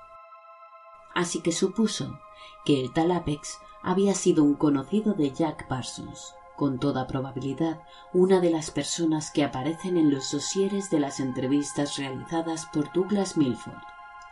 Así 1.14 1.40
que 1.40 1.52
supuso 1.52 2.18
que 2.64 2.80
el 2.80 2.92
tal 2.92 3.10
Apex 3.10 3.58
había 3.82 4.14
sido 4.14 4.44
un 4.44 4.54
conocido 4.54 5.14
de 5.14 5.32
Jack 5.32 5.66
Parsons, 5.66 6.34
con 6.56 6.78
toda 6.78 7.06
probabilidad 7.06 7.82
una 8.12 8.40
de 8.40 8.50
las 8.50 8.70
personas 8.70 9.30
que 9.30 9.44
aparecen 9.44 9.96
en 9.96 10.12
los 10.12 10.30
dosieres 10.30 10.90
de 10.90 11.00
las 11.00 11.18
entrevistas 11.18 11.96
realizadas 11.96 12.66
por 12.66 12.92
Douglas 12.92 13.36
Milford, 13.36 13.82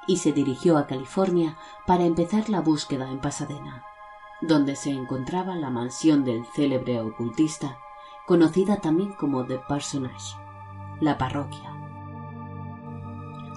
y 0.07 0.19
se 0.19 0.33
dirigió 0.33 0.79
a 0.79 0.87
California 0.87 1.57
para 1.87 2.05
empezar 2.05 2.49
la 2.49 2.61
búsqueda 2.61 3.11
en 3.11 3.21
Pasadena, 3.21 3.85
donde 4.41 4.77
se 4.77 4.91
encontraba 4.91 5.57
la 5.57 5.71
mansión 5.71 6.25
del 6.25 6.45
célebre 6.55 7.01
ocultista 7.01 7.79
conocida 8.29 8.77
también 8.77 9.15
como 9.15 9.47
The 9.47 9.59
Parsonage, 9.67 10.37
la 11.01 11.17
parroquia. 11.17 11.75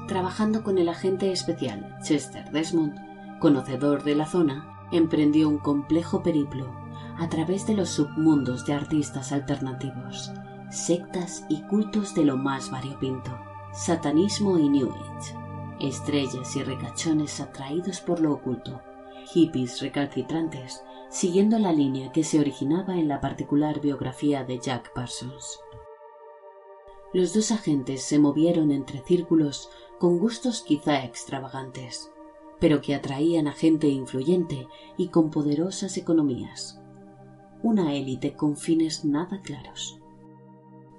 Trabajando 0.08 0.64
con 0.64 0.78
el 0.78 0.88
agente 0.88 1.34
especial 1.34 1.98
Chester 2.02 2.50
Desmond, 2.52 2.96
conocedor 3.40 4.06
de 4.06 4.16
la 4.16 4.26
zona, 4.26 4.88
emprendió 4.94 5.50
un 5.50 5.58
complejo 5.58 6.24
periplo 6.24 6.74
a 7.20 7.28
través 7.28 7.68
de 7.68 7.74
los 7.74 7.90
submundos 7.90 8.66
de 8.66 8.74
artistas 8.74 9.34
alternativos, 9.34 10.32
sectas 10.70 11.46
y 11.50 11.64
cultos 11.64 12.16
de 12.16 12.24
lo 12.24 12.38
más 12.38 12.72
variopinto, 12.72 13.38
satanismo 13.74 14.58
y 14.58 14.70
New 14.70 14.90
Age, 14.90 15.36
estrellas 15.82 16.56
y 16.56 16.64
recachones 16.64 17.42
atraídos 17.42 18.00
por 18.00 18.22
lo 18.22 18.32
oculto, 18.32 18.82
hippies 19.34 19.82
recalcitrantes, 19.82 20.82
siguiendo 21.12 21.60
la 21.60 21.74
línea 21.74 22.14
que 22.14 22.24
se 22.24 22.40
originaba 22.40 22.98
en 22.98 23.10
la 23.10 23.20
particular 23.20 23.82
biografía 23.82 24.46
de 24.46 24.60
Jack 24.60 24.94
Parsons. 24.94 25.60
Los 27.14 27.34
dos 27.34 27.52
agentes 27.52 28.02
se 28.02 28.18
movieron 28.18 28.72
entre 28.72 29.00
círculos 29.00 29.70
con 30.00 30.18
gustos 30.18 30.62
quizá 30.62 31.04
extravagantes, 31.04 32.10
pero 32.62 32.80
que 32.80 32.96
atraían 32.96 33.48
a 33.48 33.52
gente 33.52 33.88
influyente 33.88 34.68
y 34.98 35.10
con 35.10 35.32
poderosas 35.32 35.98
economías. 35.98 36.82
Una 37.62 37.94
élite 37.94 38.34
con 38.34 38.56
fines 38.56 39.04
nada 39.04 39.42
claros. 39.42 40.01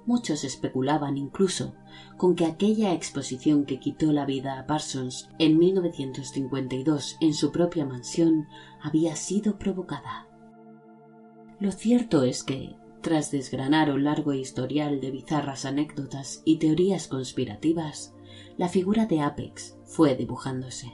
Muchos 0.05 0.43
especulaban 0.43 1.17
incluso 1.17 1.75
con 2.17 2.35
que 2.35 2.45
aquella 2.45 2.93
exposición 2.93 3.65
que 3.65 3.79
quitó 3.79 4.11
la 4.11 4.25
vida 4.25 4.59
a 4.59 4.65
Parsons 4.65 5.29
en 5.39 5.57
1952 5.57 7.17
en 7.21 7.33
su 7.33 7.51
propia 7.51 7.85
mansión 7.85 8.47
había 8.81 9.15
sido 9.15 9.57
provocada. 9.57 10.27
Lo 11.59 11.71
cierto 11.71 12.23
es 12.23 12.43
que, 12.43 12.75
tras 13.01 13.31
desgranar 13.31 13.91
un 13.91 14.03
largo 14.03 14.33
historial 14.33 14.99
de 14.99 15.11
bizarras 15.11 15.63
anécdotas 15.63 16.41
y 16.43 16.57
teorías 16.57 17.07
conspirativas, 17.07 18.13
la 18.57 18.67
figura 18.67 19.05
de 19.05 19.21
Apex 19.21 19.77
fue 19.85 20.15
dibujándose. 20.15 20.91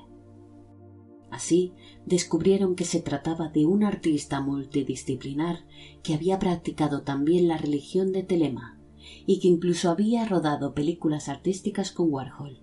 Así 1.32 1.74
descubrieron 2.06 2.76
que 2.76 2.86
se 2.86 3.02
trataba 3.02 3.50
de 3.50 3.65
un 3.65 3.84
artista 3.84 4.41
multidisciplinar 4.41 5.65
que 6.04 6.13
había 6.13 6.38
practicado 6.38 7.02
también 7.02 7.48
la 7.48 7.58
religión 7.58 8.12
de 8.12 8.24
Telema 8.24 8.79
y 9.26 9.39
que 9.39 9.48
incluso 9.48 9.89
había 9.89 10.26
rodado 10.26 10.74
películas 10.74 11.30
artísticas 11.30 11.91
con 11.91 12.12
Warhol. 12.12 12.60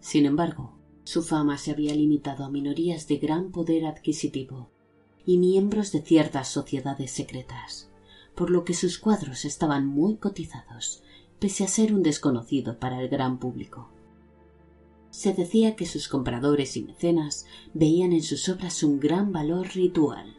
Sin 0.00 0.26
embargo, 0.26 0.78
su 1.04 1.22
fama 1.22 1.58
se 1.58 1.70
había 1.70 1.94
limitado 1.94 2.44
a 2.44 2.50
minorías 2.50 3.08
de 3.08 3.18
gran 3.18 3.50
poder 3.50 3.86
adquisitivo 3.86 4.70
y 5.26 5.38
miembros 5.38 5.92
de 5.92 6.02
ciertas 6.02 6.48
sociedades 6.48 7.10
secretas, 7.10 7.90
por 8.34 8.50
lo 8.50 8.64
que 8.64 8.74
sus 8.74 8.98
cuadros 8.98 9.44
estaban 9.44 9.86
muy 9.86 10.16
cotizados, 10.16 11.02
pese 11.38 11.64
a 11.64 11.68
ser 11.68 11.94
un 11.94 12.02
desconocido 12.02 12.78
para 12.78 13.00
el 13.00 13.08
gran 13.08 13.38
público. 13.38 13.90
Se 15.10 15.32
decía 15.32 15.76
que 15.76 15.86
sus 15.86 16.08
compradores 16.08 16.76
y 16.76 16.82
mecenas 16.82 17.46
veían 17.72 18.12
en 18.12 18.22
sus 18.22 18.48
obras 18.48 18.82
un 18.82 18.98
gran 18.98 19.30
valor 19.30 19.68
ritual. 19.74 20.36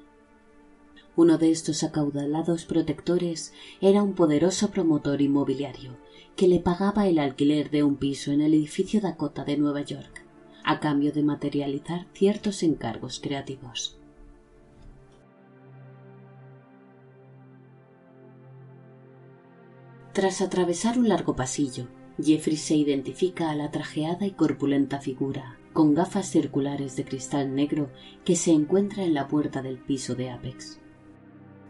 Uno 1.17 1.37
de 1.37 1.49
estos 1.49 1.83
acaudalados 1.83 2.65
protectores 2.65 3.53
era 3.79 4.03
un 4.03 4.13
poderoso 4.13 4.71
promotor 4.71 5.21
inmobiliario 5.21 5.97
que 6.35 6.47
le 6.47 6.59
pagaba 6.59 7.07
el 7.07 7.19
alquiler 7.19 7.69
de 7.69 7.83
un 7.83 7.95
piso 7.95 8.31
en 8.31 8.41
el 8.41 8.53
edificio 8.53 8.99
Dakota 8.99 9.45
de 9.45 9.55
Nueva 9.55 9.81
York, 9.81 10.25
a 10.65 10.81
cambio 10.81 11.13
de 11.13 11.23
materializar 11.23 12.07
ciertos 12.13 12.63
encargos 12.63 13.21
creativos. 13.21 13.97
Tras 20.11 20.41
atravesar 20.41 20.97
un 20.97 21.07
largo 21.07 21.35
pasillo, 21.35 21.87
Jeffrey 22.21 22.57
se 22.57 22.75
identifica 22.75 23.51
a 23.51 23.55
la 23.55 23.71
trajeada 23.71 24.25
y 24.25 24.31
corpulenta 24.31 24.99
figura, 24.99 25.57
con 25.73 25.93
gafas 25.93 26.29
circulares 26.29 26.95
de 26.95 27.05
cristal 27.05 27.53
negro, 27.53 27.89
que 28.23 28.35
se 28.35 28.51
encuentra 28.51 29.03
en 29.03 29.13
la 29.13 29.27
puerta 29.27 29.61
del 29.61 29.77
piso 29.77 30.15
de 30.15 30.29
Apex. 30.29 30.79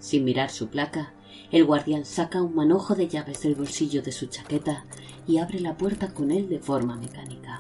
Sin 0.06 0.24
mirar 0.24 0.52
su 0.52 0.68
placa, 0.68 1.14
el 1.52 1.66
guardián 1.66 2.06
saca 2.06 2.44
un 2.44 2.54
manojo 2.54 2.94
de 2.94 3.08
llaves 3.08 3.42
del 3.42 3.56
bolsillo 3.56 4.04
de 4.04 4.12
su 4.12 4.28
chaqueta 4.28 4.86
y 5.26 5.40
abre 5.40 5.60
la 5.60 5.78
puerta 5.78 6.14
con 6.14 6.30
él 6.30 6.48
de 6.48 6.60
forma 6.60 6.96
mecánica. 6.96 7.60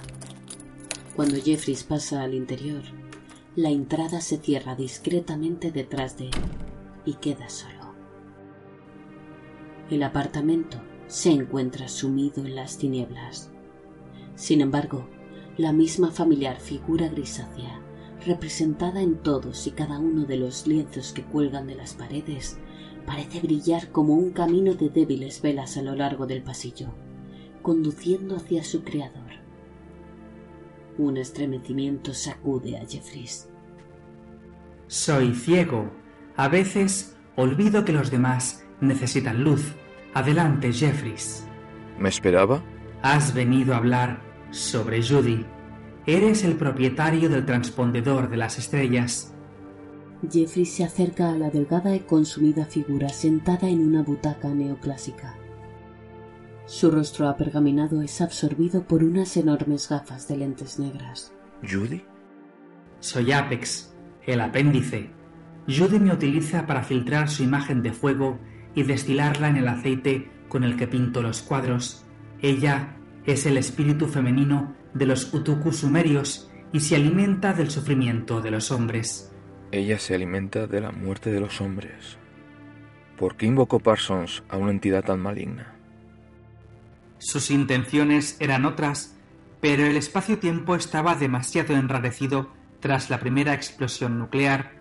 Cuando 1.15 1.41
Jeffries 1.41 1.83
pasa 1.83 2.21
al 2.21 2.35
interior, 2.35 2.83
la 3.55 3.71
entrada 3.71 4.21
se 4.21 4.37
cierra 4.37 4.75
discretamente 4.75 5.71
detrás 5.71 6.19
de 6.19 6.25
él 6.25 6.35
y 7.03 7.15
queda 7.15 7.49
solo. 7.49 7.95
El 9.89 10.03
apartamento 10.03 10.79
se 11.07 11.31
encuentra 11.31 11.87
sumido 11.87 12.45
en 12.45 12.53
las 12.53 12.77
tinieblas. 12.77 13.49
Sin 14.35 14.61
embargo, 14.61 15.09
la 15.57 15.73
misma 15.73 16.11
familiar 16.11 16.59
figura 16.59 17.07
grisácea, 17.07 17.81
representada 18.25 19.01
en 19.01 19.17
todos 19.17 19.67
y 19.67 19.71
cada 19.71 19.99
uno 19.99 20.25
de 20.25 20.37
los 20.37 20.67
lienzos 20.67 21.13
que 21.13 21.23
cuelgan 21.23 21.67
de 21.67 21.75
las 21.75 21.93
paredes, 21.93 22.57
parece 23.05 23.39
brillar 23.39 23.91
como 23.91 24.15
un 24.15 24.31
camino 24.31 24.73
de 24.73 24.89
débiles 24.89 25.41
velas 25.41 25.77
a 25.77 25.81
lo 25.81 25.95
largo 25.95 26.25
del 26.25 26.41
pasillo, 26.41 26.87
conduciendo 27.61 28.35
hacia 28.35 28.63
su 28.63 28.83
creador. 28.83 29.21
Un 30.97 31.17
estremecimiento 31.17 32.13
sacude 32.13 32.77
a 32.77 32.85
Jeffries. 32.85 33.49
Soy 34.87 35.33
ciego. 35.33 35.91
A 36.37 36.47
veces 36.47 37.15
olvido 37.35 37.85
que 37.85 37.93
los 37.93 38.11
demás 38.11 38.65
necesitan 38.81 39.43
luz. 39.43 39.73
Adelante, 40.13 40.71
Jeffries. 40.71 41.47
¿Me 41.99 42.09
esperaba? 42.09 42.63
Has 43.01 43.33
venido 43.33 43.73
a 43.73 43.77
hablar 43.77 44.21
sobre 44.51 45.01
Judy. 45.01 45.45
Eres 46.07 46.43
el 46.43 46.55
propietario 46.55 47.29
del 47.29 47.45
transpondedor 47.45 48.29
de 48.29 48.37
las 48.37 48.59
estrellas. 48.59 49.33
Jeffries 50.29 50.71
se 50.71 50.83
acerca 50.83 51.31
a 51.31 51.37
la 51.37 51.49
delgada 51.49 51.95
y 51.95 52.01
consumida 52.01 52.65
figura 52.65 53.09
sentada 53.09 53.67
en 53.69 53.79
una 53.79 54.03
butaca 54.03 54.49
neoclásica. 54.49 55.35
Su 56.67 56.91
rostro 56.91 57.27
apergaminado 57.27 58.03
es 58.03 58.21
absorbido 58.21 58.83
por 58.83 59.03
unas 59.03 59.35
enormes 59.35 59.89
gafas 59.89 60.27
de 60.27 60.37
lentes 60.37 60.77
negras. 60.77 61.33
¿Judy? 61.67 62.03
Soy 62.99 63.31
Apex, 63.31 63.95
el 64.27 64.41
apéndice. 64.41 65.09
Judy 65.67 65.99
me 65.99 66.13
utiliza 66.13 66.67
para 66.67 66.83
filtrar 66.83 67.29
su 67.29 67.41
imagen 67.41 67.81
de 67.81 67.93
fuego 67.93 68.37
y 68.75 68.83
destilarla 68.83 69.49
en 69.49 69.57
el 69.57 69.67
aceite 69.67 70.29
con 70.49 70.63
el 70.63 70.77
que 70.77 70.87
pinto 70.87 71.23
los 71.23 71.41
cuadros. 71.41 72.05
Ella 72.41 72.95
es 73.25 73.47
el 73.47 73.57
espíritu 73.57 74.05
femenino 74.05 74.75
de 74.95 75.05
los 75.05 75.31
Utuku 75.33 75.71
sumerios 75.71 76.49
y 76.71 76.79
se 76.79 76.95
alimenta 76.95 77.53
del 77.53 77.69
sufrimiento 77.69 78.41
de 78.41 78.49
los 78.49 78.71
hombres. 78.71 79.31
Ella 79.71 79.99
se 79.99 80.15
alimenta 80.15 80.65
de 80.67 80.81
la 80.81 80.91
muerte 80.91 81.31
de 81.31 81.41
los 81.41 81.61
hombres. 81.61 82.17
¿Por 83.17 83.35
qué 83.35 83.45
invocó 83.45 83.79
Parsons 83.79 84.43
a 84.49 84.57
una 84.57 84.71
entidad 84.71 85.03
tan 85.03 85.19
maligna? 85.19 85.75
Sus 87.17 87.51
intenciones 87.51 88.37
eran 88.39 88.65
otras, 88.65 89.15
pero 89.61 89.85
el 89.85 89.97
espacio-tiempo 89.97 90.75
estaba 90.75 91.15
demasiado 91.15 91.75
enrarecido 91.75 92.51
tras 92.79 93.09
la 93.09 93.19
primera 93.19 93.53
explosión 93.53 94.17
nuclear. 94.17 94.73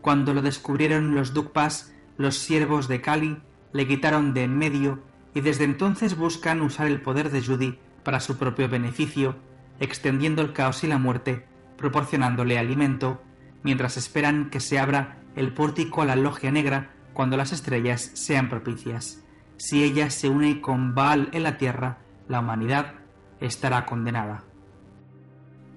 Cuando 0.00 0.32
lo 0.32 0.42
descubrieron 0.42 1.14
los 1.14 1.34
Dukpas, 1.34 1.92
los 2.16 2.38
siervos 2.38 2.88
de 2.88 3.00
Kali 3.00 3.38
le 3.72 3.86
quitaron 3.86 4.32
de 4.32 4.44
en 4.44 4.56
medio 4.56 5.02
y 5.34 5.40
desde 5.40 5.64
entonces 5.64 6.16
buscan 6.16 6.62
usar 6.62 6.86
el 6.86 7.00
poder 7.00 7.30
de 7.30 7.42
Judy 7.42 7.78
para 8.02 8.20
su 8.20 8.38
propio 8.38 8.68
beneficio, 8.68 9.36
extendiendo 9.80 10.42
el 10.42 10.52
caos 10.52 10.84
y 10.84 10.86
la 10.86 10.98
muerte, 10.98 11.46
proporcionándole 11.76 12.58
alimento, 12.58 13.22
mientras 13.62 13.96
esperan 13.96 14.50
que 14.50 14.60
se 14.60 14.78
abra 14.78 15.18
el 15.36 15.52
pórtico 15.52 16.02
a 16.02 16.06
la 16.06 16.16
logia 16.16 16.50
negra 16.50 16.90
cuando 17.12 17.36
las 17.36 17.52
estrellas 17.52 18.10
sean 18.14 18.48
propicias. 18.48 19.24
Si 19.56 19.82
ella 19.82 20.10
se 20.10 20.28
une 20.28 20.60
con 20.60 20.94
Baal 20.94 21.28
en 21.32 21.42
la 21.42 21.58
tierra, 21.58 21.98
la 22.28 22.40
humanidad 22.40 22.94
estará 23.40 23.86
condenada. 23.86 24.44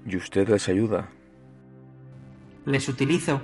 ¿Y 0.06 0.18
usted 0.18 0.48
les 0.50 0.68
ayuda? 0.70 1.10
Les 2.66 2.88
utilizo. 2.90 3.42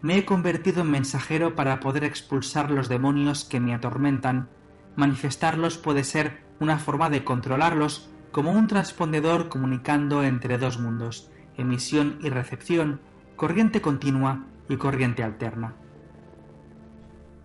Me 0.00 0.18
he 0.18 0.24
convertido 0.24 0.82
en 0.82 0.90
mensajero 0.90 1.54
para 1.56 1.80
poder 1.80 2.04
expulsar 2.04 2.70
los 2.70 2.88
demonios 2.88 3.44
que 3.44 3.60
me 3.60 3.74
atormentan. 3.74 4.48
Manifestarlos 4.96 5.78
puede 5.78 6.04
ser 6.04 6.42
una 6.60 6.78
forma 6.78 7.10
de 7.10 7.24
controlarlos 7.24 8.10
como 8.32 8.52
un 8.52 8.66
transpondedor 8.66 9.48
comunicando 9.48 10.22
entre 10.22 10.58
dos 10.58 10.78
mundos, 10.78 11.30
emisión 11.56 12.18
y 12.22 12.28
recepción, 12.28 13.00
corriente 13.36 13.80
continua 13.80 14.46
y 14.68 14.76
corriente 14.76 15.22
alterna. 15.22 15.74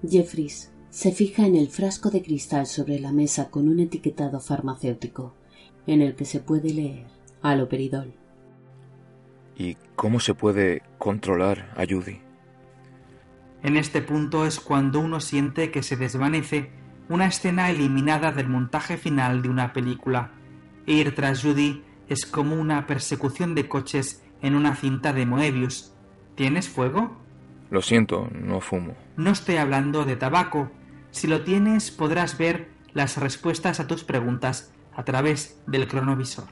Jeffries 0.08 0.72
se 0.89 1.12
fija 1.12 1.46
en 1.46 1.56
el 1.56 1.69
frasco 1.69 2.12
de 2.12 2.22
cristal 2.22 2.67
sobre 2.67 3.00
la 3.00 3.12
mesa 3.12 3.50
con 3.50 3.67
un 3.67 3.80
etiquetado 3.80 4.39
farmacéutico, 4.39 5.34
en 5.88 6.02
el 6.02 6.15
que 6.15 6.26
se 6.26 6.39
puede 6.39 6.74
leer 6.74 7.08
aloperidol. 7.41 8.13
¿Y 9.58 9.76
cómo 9.96 10.19
se 10.19 10.34
puede 10.34 10.82
controlar 10.98 11.74
a 11.76 11.86
Judy? 11.89 12.19
En 13.63 13.78
este 13.78 14.02
punto 14.02 14.46
es 14.46 14.60
cuando 14.60 15.00
uno 15.00 15.19
siente 15.19 15.72
que 15.72 15.84
se 15.84 15.96
desvanece 15.96 16.69
una 17.10 17.28
escena 17.28 17.69
eliminada 17.69 18.32
del 18.32 18.50
montaje 18.50 18.98
final 18.98 19.41
de 19.41 19.50
una 19.50 19.74
película. 19.74 20.32
Ir 20.86 21.15
tras 21.15 21.41
Judy 21.41 21.84
es 22.10 22.26
como 22.26 22.56
una 22.56 22.88
persecución 22.88 23.56
de 23.56 23.67
coches 23.67 24.24
en 24.41 24.56
una 24.56 24.76
cinta 24.76 25.13
de 25.13 25.26
Moebius. 25.26 25.93
¿Tienes 26.36 26.67
fuego? 26.67 27.17
Lo 27.69 27.82
siento, 27.82 28.30
no 28.34 28.60
fumo. 28.60 28.96
No 29.15 29.32
estoy 29.32 29.56
hablando 29.56 30.06
de 30.06 30.15
tabaco. 30.15 30.69
Si 31.12 31.28
lo 31.28 31.43
tienes, 31.43 31.91
podrás 31.91 32.38
ver 32.38 32.69
las 32.93 33.17
respuestas 33.17 33.80
a 33.80 33.88
tus 33.88 34.04
preguntas 34.04 34.74
a 34.96 35.04
través 35.04 35.62
del 35.65 35.88
cronovisor. 35.88 36.48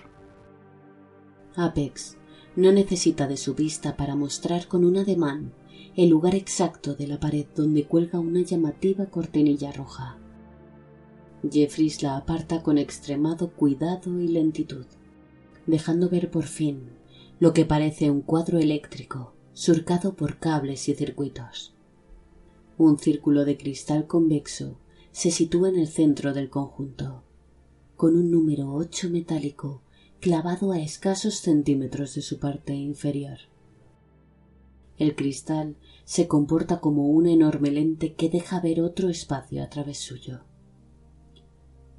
Apex 1.55 2.17
no 2.55 2.71
necesita 2.71 3.27
de 3.27 3.37
su 3.37 3.53
vista 3.55 3.95
para 3.97 4.15
mostrar 4.15 4.67
con 4.67 4.83
un 4.85 4.97
ademán 4.97 5.53
el 5.95 6.09
lugar 6.09 6.35
exacto 6.35 6.95
de 6.95 7.07
la 7.07 7.19
pared 7.19 7.45
donde 7.55 7.85
cuelga 7.85 8.19
una 8.19 8.41
llamativa 8.41 9.05
cortinilla 9.07 9.71
roja. 9.71 10.17
Jeffries 11.49 12.03
la 12.03 12.17
aparta 12.17 12.61
con 12.61 12.77
extremado 12.77 13.51
cuidado 13.51 14.19
y 14.19 14.27
lentitud, 14.27 14.85
dejando 15.65 16.09
ver 16.09 16.29
por 16.29 16.43
fin 16.43 16.89
lo 17.39 17.53
que 17.53 17.65
parece 17.65 18.11
un 18.11 18.21
cuadro 18.21 18.59
eléctrico 18.59 19.33
surcado 19.53 20.15
por 20.15 20.37
cables 20.37 20.87
y 20.87 20.93
circuitos. 20.93 21.73
Un 22.77 22.99
círculo 22.99 23.43
de 23.45 23.57
cristal 23.57 24.07
convexo 24.07 24.77
se 25.11 25.31
sitúa 25.31 25.69
en 25.69 25.79
el 25.79 25.87
centro 25.87 26.33
del 26.33 26.49
conjunto, 26.49 27.23
con 27.97 28.15
un 28.15 28.31
número 28.31 28.73
ocho 28.73 29.09
metálico 29.09 29.81
clavado 30.19 30.71
a 30.71 30.79
escasos 30.79 31.35
centímetros 31.35 32.13
de 32.15 32.21
su 32.21 32.39
parte 32.39 32.73
inferior. 32.75 33.39
El 34.99 35.15
cristal 35.15 35.75
se 36.05 36.27
comporta 36.27 36.79
como 36.79 37.07
una 37.07 37.31
enorme 37.31 37.71
lente 37.71 38.13
que 38.13 38.29
deja 38.29 38.59
ver 38.59 38.81
otro 38.81 39.09
espacio 39.09 39.63
a 39.63 39.69
través 39.69 39.97
suyo. 39.97 40.41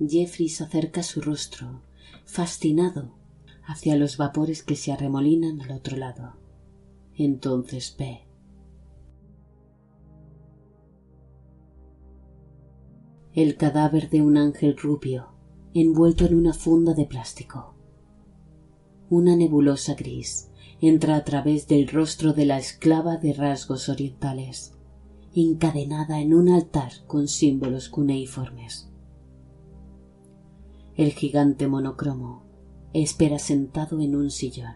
Jeffries 0.09 0.61
acerca 0.61 1.03
su 1.03 1.21
rostro, 1.21 1.83
fascinado, 2.25 3.15
hacia 3.65 3.97
los 3.97 4.17
vapores 4.17 4.63
que 4.63 4.77
se 4.77 4.93
arremolinan 4.93 5.61
al 5.61 5.73
otro 5.73 5.97
lado. 5.97 6.35
Entonces 7.17 7.95
ve. 7.99 8.27
El 13.35 13.57
cadáver 13.57 14.11
de 14.11 14.21
un 14.21 14.37
ángel 14.37 14.77
rubio, 14.77 15.29
envuelto 15.75 16.27
en 16.27 16.35
una 16.35 16.53
funda 16.53 16.93
de 16.93 17.07
plástico. 17.07 17.75
Una 19.09 19.37
nebulosa 19.37 19.95
gris 19.95 20.51
entra 20.81 21.17
a 21.17 21.25
través 21.25 21.67
del 21.69 21.89
rostro 21.89 22.33
de 22.33 22.45
la 22.45 22.59
esclava 22.59 23.17
de 23.17 23.33
rasgos 23.33 23.89
orientales, 23.89 24.75
encadenada 25.35 26.21
en 26.21 26.35
un 26.35 26.51
altar 26.51 26.93
con 27.07 27.29
símbolos 27.29 27.89
cuneiformes. 27.89 28.92
El 30.95 31.13
gigante 31.13 31.69
monocromo 31.69 32.43
espera 32.93 33.39
sentado 33.39 33.99
en 34.01 34.15
un 34.15 34.31
sillón. 34.31 34.75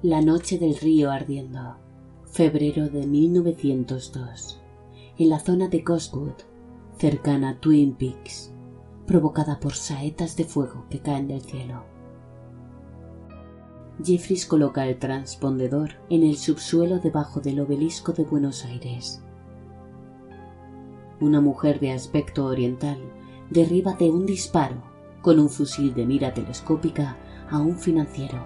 La 0.00 0.22
noche 0.22 0.58
del 0.58 0.74
río 0.76 1.10
ardiendo, 1.10 1.76
febrero 2.24 2.88
de 2.88 3.06
1902, 3.06 4.58
en 5.18 5.28
la 5.28 5.38
zona 5.38 5.68
de 5.68 5.84
Coswood, 5.84 6.32
cercana 6.96 7.50
a 7.50 7.60
Twin 7.60 7.92
Peaks, 7.92 8.54
provocada 9.06 9.60
por 9.60 9.74
saetas 9.74 10.34
de 10.38 10.44
fuego 10.44 10.86
que 10.88 11.00
caen 11.00 11.28
del 11.28 11.42
cielo. 11.42 11.84
Jeffries 14.02 14.46
coloca 14.46 14.86
el 14.86 14.98
transpondedor 14.98 15.90
en 16.08 16.22
el 16.22 16.38
subsuelo 16.38 17.00
debajo 17.00 17.40
del 17.40 17.60
obelisco 17.60 18.12
de 18.12 18.24
Buenos 18.24 18.64
Aires. 18.64 19.22
Una 21.20 21.42
mujer 21.42 21.80
de 21.80 21.92
aspecto 21.92 22.46
oriental 22.46 22.96
derriba 23.50 23.94
de 23.94 24.10
un 24.10 24.26
disparo, 24.26 24.76
con 25.22 25.38
un 25.38 25.48
fusil 25.48 25.94
de 25.94 26.06
mira 26.06 26.34
telescópica, 26.34 27.16
a 27.50 27.58
un 27.58 27.78
financiero, 27.78 28.44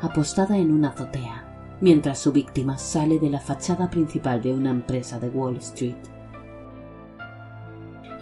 apostada 0.00 0.58
en 0.58 0.70
una 0.70 0.88
azotea, 0.88 1.76
mientras 1.80 2.18
su 2.18 2.32
víctima 2.32 2.78
sale 2.78 3.18
de 3.18 3.30
la 3.30 3.40
fachada 3.40 3.90
principal 3.90 4.42
de 4.42 4.52
una 4.52 4.70
empresa 4.70 5.18
de 5.18 5.28
Wall 5.28 5.56
Street. 5.56 5.96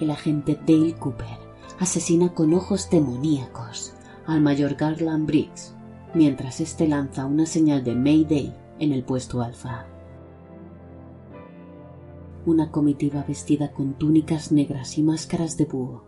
El 0.01 0.11
agente 0.11 0.59
Dale 0.67 0.95
Cooper 0.95 1.39
asesina 1.79 2.33
con 2.33 2.55
ojos 2.55 2.89
demoníacos 2.91 3.95
al 4.27 4.41
mayor 4.41 4.75
Garland 4.75 5.27
Briggs, 5.27 5.75
mientras 6.15 6.61
éste 6.61 6.89
lanza 6.89 7.27
una 7.27 7.47
señal 7.47 7.85
de 7.85 7.95
Mayday 7.95 8.55
en 8.79 8.93
el 8.93 9.05
puesto 9.05 9.43
alfa. 9.43 9.87
Una 12.45 12.71
comitiva 12.71 13.25
vestida 13.27 13.73
con 13.73 13.95
túnicas 13.95 14.53
negras 14.53 14.99
y 14.99 15.03
máscaras 15.03 15.57
de 15.57 15.65
búho 15.65 16.06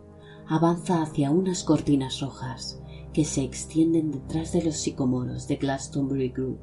avanza 0.49 1.03
hacia 1.03 1.29
unas 1.29 1.63
cortinas 1.63 2.21
rojas 2.21 2.81
que 3.13 3.23
se 3.23 3.43
extienden 3.43 4.09
detrás 4.09 4.51
de 4.51 4.63
los 4.63 4.77
sicomoros 4.77 5.47
de 5.47 5.57
Glastonbury 5.57 6.29
Group. 6.29 6.57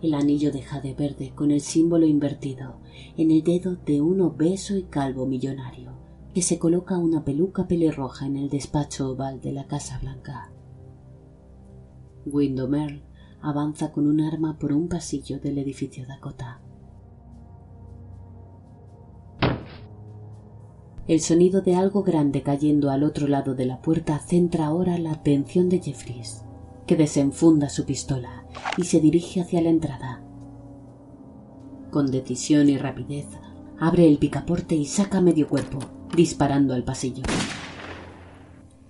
El 0.00 0.14
anillo 0.14 0.50
de 0.50 0.62
jade 0.62 0.94
verde 0.94 1.32
con 1.34 1.50
el 1.50 1.60
símbolo 1.60 2.06
invertido 2.06 2.80
en 3.18 3.30
el 3.30 3.42
dedo 3.42 3.76
de 3.76 4.00
un 4.00 4.22
obeso 4.22 4.78
y 4.78 4.84
calvo 4.84 5.26
millonario 5.26 5.92
que 6.32 6.40
se 6.40 6.58
coloca 6.58 6.96
una 6.96 7.22
peluca 7.22 7.68
pelirroja 7.68 8.24
en 8.24 8.38
el 8.38 8.48
despacho 8.48 9.10
oval 9.10 9.42
de 9.42 9.52
la 9.52 9.66
Casa 9.66 9.98
Blanca. 9.98 10.50
Windomer 12.24 13.02
avanza 13.42 13.92
con 13.92 14.06
un 14.06 14.22
arma 14.22 14.58
por 14.58 14.72
un 14.72 14.88
pasillo 14.88 15.38
del 15.38 15.58
edificio 15.58 16.06
Dakota. 16.06 16.62
El 21.06 21.20
sonido 21.20 21.60
de 21.60 21.74
algo 21.74 22.02
grande 22.02 22.42
cayendo 22.42 22.90
al 22.90 23.02
otro 23.02 23.28
lado 23.28 23.54
de 23.54 23.66
la 23.66 23.82
puerta 23.82 24.18
centra 24.18 24.66
ahora 24.66 24.96
la 24.96 25.12
atención 25.12 25.68
de 25.68 25.80
Jeffries, 25.80 26.44
que 26.86 26.96
desenfunda 26.96 27.68
su 27.68 27.84
pistola 27.84 28.46
y 28.78 28.84
se 28.84 29.00
dirige 29.00 29.42
hacia 29.42 29.60
la 29.60 29.68
entrada. 29.68 30.22
Con 31.90 32.10
decisión 32.10 32.70
y 32.70 32.78
rapidez, 32.78 33.26
abre 33.78 34.08
el 34.08 34.16
picaporte 34.16 34.76
y 34.76 34.86
saca 34.86 35.20
medio 35.20 35.46
cuerpo, 35.46 35.78
disparando 36.16 36.72
al 36.72 36.84
pasillo. 36.84 37.22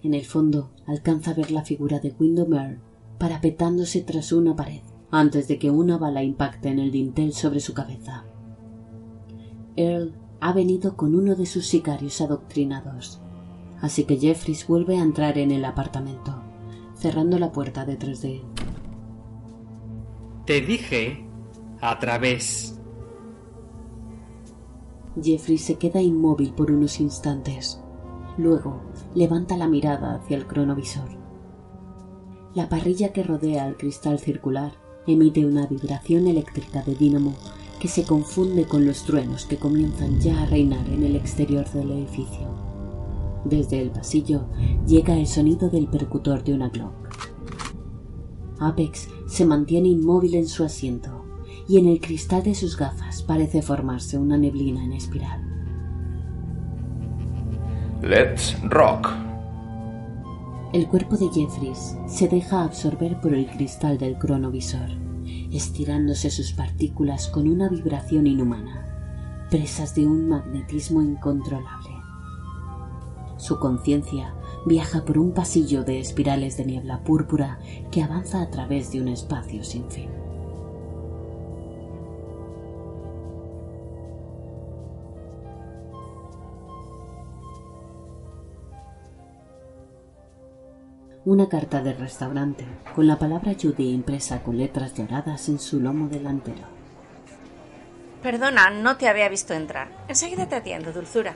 En 0.05 0.15
el 0.15 0.25
fondo 0.25 0.71
alcanza 0.87 1.33
a 1.33 1.35
ver 1.35 1.51
la 1.51 1.65
figura 1.65 1.99
de 1.99 2.15
Windomer 2.17 2.79
parapetándose 3.19 4.03
tras 4.03 4.31
una 4.31 4.55
pared 4.55 4.83
antes 5.11 5.49
de 5.49 5.59
que 5.59 5.71
una 5.71 5.99
bala 5.99 6.23
impacte 6.23 6.69
en 6.69 6.79
el 6.79 6.93
dintel 6.93 7.33
sobre 7.33 7.59
su 7.59 7.75
cabeza. 7.75 8.25
Earl 9.77 10.13
ha 10.45 10.53
venido 10.53 10.95
con 10.95 11.15
uno 11.15 11.35
de 11.37 11.47
sus 11.47 11.67
sicarios 11.67 12.21
adoctrinados, 12.21 13.19
así 13.81 14.05
que 14.05 14.19
Jeffries 14.19 14.67
vuelve 14.67 14.99
a 14.99 15.03
entrar 15.03 15.39
en 15.39 15.51
el 15.51 15.65
apartamento, 15.65 16.39
cerrando 16.95 17.39
la 17.39 17.51
puerta 17.51 17.87
detrás 17.87 18.21
de 18.21 18.37
él. 18.37 18.43
Te 20.45 20.61
dije 20.61 21.27
a 21.81 21.99
través. 21.99 22.79
Jeffries 25.23 25.65
se 25.65 25.77
queda 25.77 26.03
inmóvil 26.03 26.53
por 26.53 26.71
unos 26.71 27.01
instantes. 27.01 27.81
Luego 28.37 28.83
levanta 29.15 29.57
la 29.57 29.67
mirada 29.67 30.17
hacia 30.17 30.37
el 30.37 30.47
cronovisor. 30.47 31.09
La 32.55 32.69
parrilla 32.69 33.15
que 33.15 33.23
rodea 33.23 33.65
al 33.65 33.79
cristal 33.79 34.19
circular 34.19 34.73
emite 35.07 35.47
una 35.47 35.67
vibración 35.67 36.27
eléctrica 36.27 36.83
de 36.83 36.97
dínamo 36.97 37.35
que 37.85 37.89
se 37.89 38.05
confunde 38.05 38.65
con 38.65 38.87
los 38.87 39.05
truenos 39.05 39.45
que 39.45 39.59
comienzan 39.59 40.19
ya 40.19 40.43
a 40.43 40.47
reinar 40.47 40.89
en 40.89 41.03
el 41.03 41.17
exterior 41.17 41.71
del 41.71 41.91
edificio. 41.91 42.49
Desde 43.45 43.79
el 43.79 43.91
pasillo 43.91 44.47
llega 44.87 45.15
el 45.15 45.27
sonido 45.27 45.69
del 45.69 45.87
percutor 45.89 46.43
de 46.43 46.55
una 46.55 46.71
Glock. 46.71 46.95
Apex 48.59 49.11
se 49.27 49.45
mantiene 49.45 49.89
inmóvil 49.89 50.35
en 50.35 50.49
su 50.49 50.65
asiento 50.65 51.27
y 51.69 51.79
en 51.79 51.87
el 51.87 52.01
cristal 52.01 52.43
de 52.43 52.55
sus 52.55 52.75
gafas 52.75 53.23
parece 53.23 53.61
formarse 53.61 54.17
una 54.17 54.39
neblina 54.39 54.83
en 54.83 54.95
espiral. 54.95 55.43
Let's 58.01 58.57
rock. 58.63 59.11
El 60.73 60.89
cuerpo 60.89 61.19
de 61.19 61.29
Jeffries 61.29 61.99
se 62.07 62.29
deja 62.29 62.65
absorber 62.65 63.21
por 63.21 63.35
el 63.35 63.45
cristal 63.45 63.99
del 63.99 64.17
cronovisor, 64.17 65.04
estirándose 65.55 66.31
sus 66.31 66.53
partículas 66.53 67.29
con 67.29 67.49
una 67.49 67.69
vibración 67.69 68.27
inhumana, 68.27 69.47
presas 69.51 69.95
de 69.95 70.07
un 70.07 70.29
magnetismo 70.29 71.01
incontrolable. 71.01 71.91
Su 73.37 73.59
conciencia 73.59 74.35
viaja 74.67 75.05
por 75.05 75.19
un 75.19 75.33
pasillo 75.33 75.85
de 75.85 76.01
espirales 76.01 76.57
de 76.57 76.65
niebla 76.65 77.05
púrpura 77.05 77.59
que 77.91 78.03
avanza 78.03 78.43
a 78.43 78.51
través 78.51 78.91
de 78.91 79.01
un 79.01 79.09
espacio 79.09 79.63
sin 79.63 79.91
fin. 79.91 80.24
Una 91.27 91.49
carta 91.49 91.81
de 91.81 91.95
restaurante 91.95 92.67
con 92.95 93.07
la 93.07 93.19
palabra 93.19 93.55
Judy 93.61 93.91
impresa 93.91 94.43
con 94.43 94.59
letras 94.59 94.95
doradas 94.95 95.49
en 95.49 95.59
su 95.59 95.81
lomo 95.81 96.09
delantero. 96.09 96.75
Perdona, 98.23 98.71
no 98.71 98.97
te 98.97 99.09
había 99.09 99.29
visto 99.29 99.55
entrar. 99.55 99.89
Enseguida 100.09 100.49
te 100.49 100.57
atiendo, 100.57 100.93
dulzura. 100.93 101.35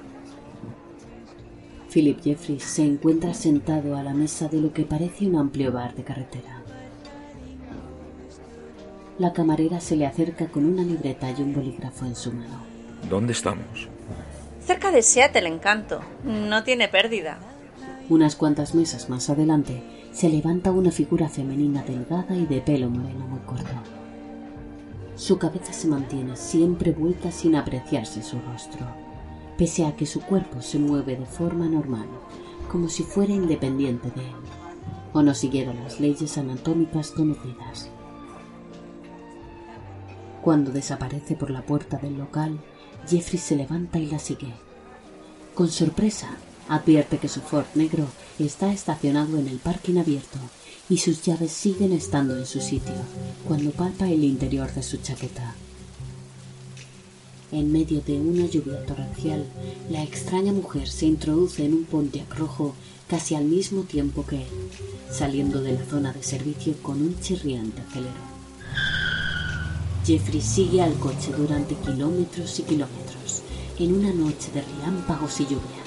Philip 1.93 2.20
Jeffries 2.20 2.64
se 2.64 2.84
encuentra 2.84 3.32
sentado 3.32 3.97
a 3.97 4.03
la 4.03 4.12
mesa 4.12 4.49
de 4.49 4.61
lo 4.61 4.72
que 4.74 4.84
parece 4.84 5.26
un 5.26 5.36
amplio 5.36 5.72
bar 5.72 5.95
de 5.95 6.05
carretera. 6.05 6.62
La 9.18 9.32
camarera 9.32 9.80
se 9.80 9.97
le 9.97 10.07
acerca 10.07 10.49
con 10.49 10.66
una 10.66 10.82
libreta 10.82 11.30
y 11.30 11.43
un 11.43 11.55
bolígrafo 11.55 12.05
en 12.05 12.14
su 12.14 12.30
mano. 12.32 12.62
¿Dónde 13.09 13.32
estamos? 13.32 13.89
Cerca 14.64 14.91
de 14.91 15.03
Seattle, 15.03 15.49
encanto. 15.49 16.01
No 16.24 16.62
tiene 16.62 16.89
pérdida. 16.89 17.39
Unas 18.09 18.37
cuantas 18.37 18.75
mesas 18.75 19.11
más 19.11 19.29
adelante 19.29 19.83
se 20.13 20.31
levanta 20.31 20.73
una 20.73 20.91
figura 20.91 21.29
femenina 21.29 21.83
delgada 21.83 22.35
y 22.35 22.47
de 22.47 22.63
pelo 22.63 22.89
moreno 22.89 23.27
muy 23.27 23.41
corto. 23.41 23.71
Su 25.15 25.37
cabeza 25.37 25.73
se 25.73 25.89
mantiene 25.89 26.37
siempre 26.37 26.93
vuelta 26.93 27.31
sin 27.31 27.55
apreciarse 27.55 28.23
su 28.23 28.39
rostro, 28.41 28.87
pese 29.59 29.85
a 29.85 29.95
que 29.95 30.07
su 30.07 30.23
cuerpo 30.23 30.63
se 30.63 30.79
mueve 30.79 31.17
de 31.17 31.27
forma 31.27 31.67
normal, 31.67 32.07
como 32.71 32.89
si 32.89 33.03
fuera 33.03 33.33
independiente 33.33 34.11
de 34.11 34.23
él, 34.23 34.37
o 35.13 35.23
no 35.23 35.35
siguiera 35.35 35.75
las 35.75 36.01
leyes 36.01 36.39
anatómicas 36.39 37.11
conocidas. 37.11 37.91
Cuando 40.41 40.71
desaparece 40.71 41.35
por 41.35 41.51
la 41.51 41.61
puerta 41.61 41.99
del 41.99 42.17
local, 42.17 42.59
Jeffrey 43.07 43.39
se 43.39 43.57
levanta 43.57 43.99
y 43.99 44.07
la 44.07 44.19
sigue. 44.19 44.55
Con 45.55 45.69
sorpresa, 45.69 46.29
advierte 46.69 47.19
que 47.19 47.29
su 47.29 47.41
Ford 47.41 47.66
negro 47.75 48.07
está 48.39 48.73
estacionado 48.73 49.39
en 49.39 49.49
el 49.49 49.59
parking 49.59 49.97
abierto 49.97 50.39
y 50.89 50.99
sus 50.99 51.23
llaves 51.23 51.53
siguen 51.53 51.93
estando 51.93 52.37
en 52.37 52.47
su 52.47 52.61
sitio 52.61 52.95
cuando 53.47 53.71
palpa 53.71 54.09
el 54.09 54.25
interior 54.25 54.73
de 54.73 54.83
su 54.83 54.99
chaqueta. 54.99 55.55
En 57.51 57.73
medio 57.73 58.03
de 58.03 58.21
una 58.21 58.47
lluvia 58.47 58.85
torrencial, 58.85 59.47
la 59.89 60.03
extraña 60.03 60.53
mujer 60.53 60.89
se 60.89 61.07
introduce 61.07 61.64
en 61.64 61.73
un 61.73 61.85
Pontiac 61.85 62.35
rojo 62.37 62.75
casi 63.09 63.35
al 63.35 63.45
mismo 63.45 63.85
tiempo 63.85 64.27
que 64.27 64.37
él, 64.37 64.49
saliendo 65.11 65.62
de 65.62 65.73
la 65.73 65.85
zona 65.87 66.12
de 66.12 66.23
servicio 66.23 66.75
con 66.83 67.01
un 67.01 67.19
chirriante 67.21 67.81
acelero. 67.81 68.29
Jeffrey 70.05 70.43
sigue 70.43 70.83
al 70.83 70.95
coche 70.99 71.33
durante 71.37 71.75
kilómetros 71.75 72.59
y 72.59 72.62
kilómetros, 72.64 73.43
en 73.79 73.95
una 73.95 74.12
noche 74.12 74.51
de 74.53 74.62
relámpagos 74.62 75.41
y 75.41 75.45
lluvia, 75.45 75.78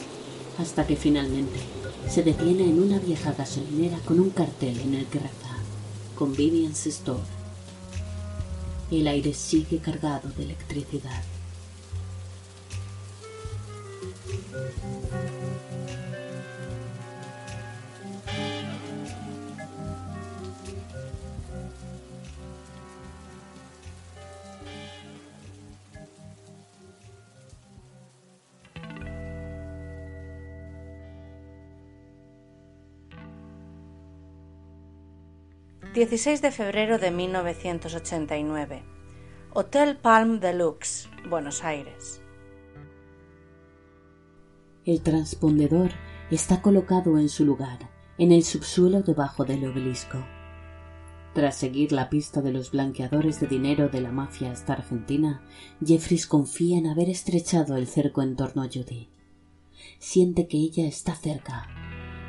hasta 0.62 0.86
que 0.86 0.96
finalmente 0.96 1.60
se 2.08 2.24
detiene 2.24 2.64
en 2.64 2.80
una 2.82 3.00
vieja 3.00 3.34
gasolinera 3.34 3.98
con 4.06 4.20
un 4.20 4.30
cartel 4.30 4.80
en 4.80 4.94
el 4.94 5.06
que 5.08 5.20
reza 5.20 5.58
Convenience 6.16 6.90
Store. 6.90 7.24
El 8.92 9.08
aire 9.08 9.34
sigue 9.34 9.80
cargado 9.80 10.30
de 10.38 10.44
electricidad. 10.44 11.24
16 35.94 36.42
de 36.42 36.52
febrero 36.52 37.00
de 37.00 37.12
1989. 37.12 38.82
Hotel 39.52 39.98
Palm 39.98 40.40
Deluxe, 40.40 41.10
Buenos 41.30 41.66
Aires. 41.66 42.22
El 44.86 45.02
transpondedor 45.02 45.92
está 46.30 46.62
colocado 46.62 47.20
en 47.20 47.28
su 47.28 47.44
lugar, 47.44 47.90
en 48.18 48.32
el 48.32 48.44
subsuelo 48.44 49.02
debajo 49.02 49.44
del 49.44 49.66
obelisco. 49.66 50.26
Tras 51.34 51.58
seguir 51.58 51.92
la 51.92 52.10
pista 52.10 52.42
de 52.42 52.54
los 52.54 52.72
blanqueadores 52.72 53.42
de 53.42 53.48
dinero 53.48 53.90
de 53.90 54.00
la 54.00 54.14
mafia 54.14 54.54
hasta 54.54 54.72
Argentina, 54.72 55.44
Jeffries 55.86 56.26
confía 56.26 56.78
en 56.78 56.88
haber 56.88 57.10
estrechado 57.10 57.76
el 57.76 57.86
cerco 57.86 58.22
en 58.22 58.38
torno 58.38 58.64
a 58.64 58.70
Judy. 58.70 59.10
Siente 60.00 60.48
que 60.48 60.56
ella 60.56 60.88
está 60.88 61.16
cerca, 61.16 61.68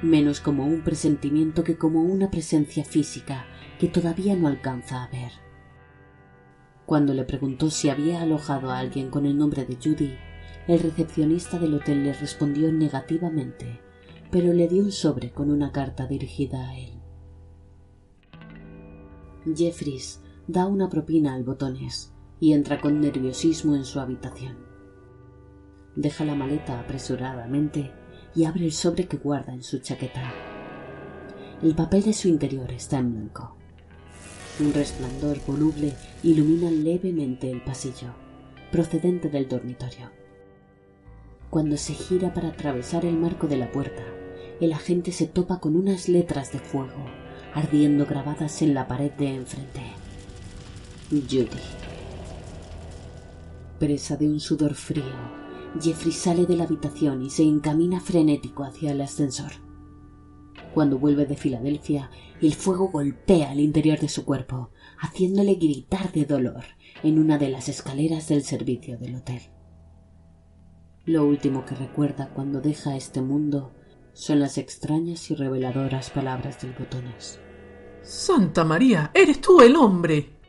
menos 0.02 0.40
como 0.40 0.66
un 0.66 0.82
presentimiento 0.82 1.62
que 1.62 1.78
como 1.78 2.02
una 2.02 2.28
presencia 2.28 2.84
física 2.84 3.46
que 3.82 3.88
todavía 3.88 4.36
no 4.36 4.46
alcanza 4.46 5.02
a 5.02 5.08
ver. 5.08 5.32
Cuando 6.86 7.14
le 7.14 7.24
preguntó 7.24 7.68
si 7.68 7.88
había 7.88 8.22
alojado 8.22 8.70
a 8.70 8.78
alguien 8.78 9.10
con 9.10 9.26
el 9.26 9.36
nombre 9.36 9.64
de 9.64 9.74
Judy, 9.74 10.14
el 10.68 10.78
recepcionista 10.78 11.58
del 11.58 11.74
hotel 11.74 12.04
le 12.04 12.12
respondió 12.12 12.72
negativamente, 12.72 13.80
pero 14.30 14.52
le 14.52 14.68
dio 14.68 14.84
un 14.84 14.92
sobre 14.92 15.32
con 15.32 15.50
una 15.50 15.72
carta 15.72 16.06
dirigida 16.06 16.68
a 16.68 16.78
él. 16.78 16.92
Jeffries 19.52 20.22
da 20.46 20.66
una 20.66 20.88
propina 20.88 21.34
al 21.34 21.42
botones 21.42 22.14
y 22.38 22.52
entra 22.52 22.80
con 22.80 23.00
nerviosismo 23.00 23.74
en 23.74 23.84
su 23.84 23.98
habitación. 23.98 24.58
Deja 25.96 26.24
la 26.24 26.36
maleta 26.36 26.78
apresuradamente 26.78 27.90
y 28.32 28.44
abre 28.44 28.64
el 28.64 28.72
sobre 28.72 29.08
que 29.08 29.16
guarda 29.16 29.52
en 29.52 29.64
su 29.64 29.80
chaqueta. 29.80 30.32
El 31.60 31.74
papel 31.74 32.04
de 32.04 32.12
su 32.12 32.28
interior 32.28 32.70
está 32.70 32.98
en 32.98 33.12
blanco. 33.12 33.56
Un 34.60 34.72
resplandor 34.72 35.38
voluble 35.46 35.94
ilumina 36.22 36.70
levemente 36.70 37.50
el 37.50 37.62
pasillo, 37.62 38.08
procedente 38.70 39.28
del 39.28 39.48
dormitorio. 39.48 40.10
Cuando 41.50 41.76
se 41.76 41.94
gira 41.94 42.32
para 42.34 42.48
atravesar 42.48 43.04
el 43.04 43.16
marco 43.16 43.46
de 43.46 43.56
la 43.56 43.70
puerta, 43.72 44.02
el 44.60 44.72
agente 44.72 45.12
se 45.12 45.26
topa 45.26 45.58
con 45.58 45.76
unas 45.76 46.08
letras 46.08 46.52
de 46.52 46.58
fuego 46.58 47.04
ardiendo 47.54 48.06
grabadas 48.06 48.62
en 48.62 48.74
la 48.74 48.88
pared 48.88 49.12
de 49.12 49.34
enfrente. 49.34 49.82
Judy. 51.10 51.48
Presa 53.78 54.16
de 54.16 54.28
un 54.28 54.40
sudor 54.40 54.74
frío, 54.74 55.04
Jeffrey 55.80 56.12
sale 56.12 56.46
de 56.46 56.56
la 56.56 56.64
habitación 56.64 57.22
y 57.22 57.30
se 57.30 57.42
encamina 57.42 58.00
frenético 58.00 58.64
hacia 58.64 58.92
el 58.92 59.00
ascensor. 59.00 59.52
Cuando 60.72 60.98
vuelve 60.98 61.26
de 61.26 61.36
Filadelfia, 61.36 62.10
el 62.42 62.54
fuego 62.54 62.88
golpea 62.88 63.52
el 63.52 63.60
interior 63.60 63.98
de 64.00 64.08
su 64.08 64.24
cuerpo, 64.24 64.70
haciéndole 64.98 65.54
gritar 65.54 66.12
de 66.12 66.24
dolor 66.24 66.64
en 67.02 67.18
una 67.18 67.38
de 67.38 67.48
las 67.48 67.68
escaleras 67.68 68.28
del 68.28 68.42
servicio 68.42 68.98
del 68.98 69.14
hotel. 69.16 69.42
Lo 71.04 71.24
último 71.24 71.64
que 71.64 71.74
recuerda 71.74 72.30
cuando 72.34 72.60
deja 72.60 72.96
este 72.96 73.22
mundo 73.22 73.72
son 74.12 74.40
las 74.40 74.58
extrañas 74.58 75.30
y 75.30 75.34
reveladoras 75.34 76.10
palabras 76.10 76.60
del 76.60 76.72
botones. 76.72 77.40
Santa 78.02 78.64
María, 78.64 79.10
eres 79.14 79.40
tú 79.40 79.60
el 79.60 79.76
hombre. 79.76 80.41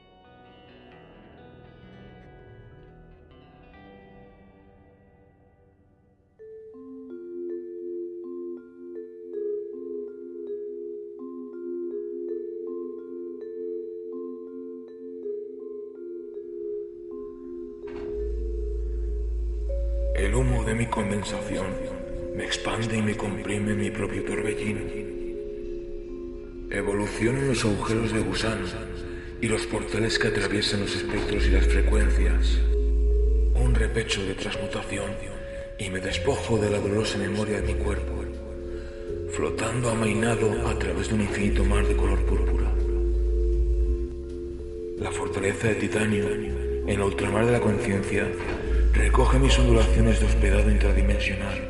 Me 22.35 22.43
expande 22.43 22.97
y 22.97 23.01
me 23.01 23.15
comprime 23.15 23.73
mi 23.75 23.89
propio 23.89 24.25
torbellino. 24.25 24.81
Evolucionan 26.69 27.47
los 27.47 27.63
agujeros 27.63 28.11
de 28.11 28.19
gusano 28.19 28.67
y 29.39 29.47
los 29.47 29.65
portales 29.67 30.19
que 30.19 30.27
atraviesan 30.27 30.81
los 30.81 30.93
espectros 30.93 31.45
y 31.45 31.51
las 31.51 31.65
frecuencias. 31.65 32.57
Un 33.55 33.73
repecho 33.73 34.25
de 34.25 34.33
transmutación 34.33 35.11
y 35.79 35.89
me 35.89 36.01
despojo 36.01 36.57
de 36.57 36.69
la 36.69 36.79
dolorosa 36.79 37.17
memoria 37.17 37.61
de 37.61 37.73
mi 37.73 37.79
cuerpo, 37.79 38.25
flotando 39.31 39.91
amainado 39.91 40.67
a 40.67 40.77
través 40.77 41.07
de 41.07 41.15
un 41.15 41.21
infinito 41.21 41.63
mar 41.63 41.87
de 41.87 41.95
color 41.95 42.19
púrpura. 42.25 42.69
La 44.97 45.11
fortaleza 45.11 45.69
de 45.69 45.75
titanio 45.75 46.29
en 46.29 46.89
el 46.89 47.01
ultramar 47.01 47.45
de 47.45 47.53
la 47.53 47.61
conciencia 47.61 48.29
recoge 48.93 49.39
mis 49.39 49.57
ondulaciones 49.57 50.19
de 50.19 50.25
hospedado 50.27 50.69
intradimensional. 50.69 51.67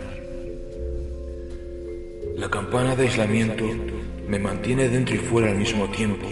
La 2.35 2.49
campana 2.49 2.95
de 2.95 3.03
aislamiento 3.03 3.65
me 4.27 4.39
mantiene 4.39 4.89
dentro 4.89 5.15
y 5.15 5.19
fuera 5.19 5.49
al 5.49 5.57
mismo 5.57 5.89
tiempo. 5.89 6.27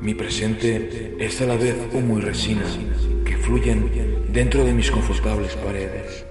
Mi 0.00 0.14
presente 0.14 1.16
es 1.18 1.40
a 1.40 1.46
la 1.46 1.56
vez 1.56 1.74
humo 1.92 2.18
y 2.18 2.22
resina 2.22 2.64
que 3.24 3.36
fluyen 3.36 3.90
dentro 4.30 4.64
de 4.64 4.74
mis 4.74 4.90
confortables 4.90 5.54
paredes. 5.56 6.24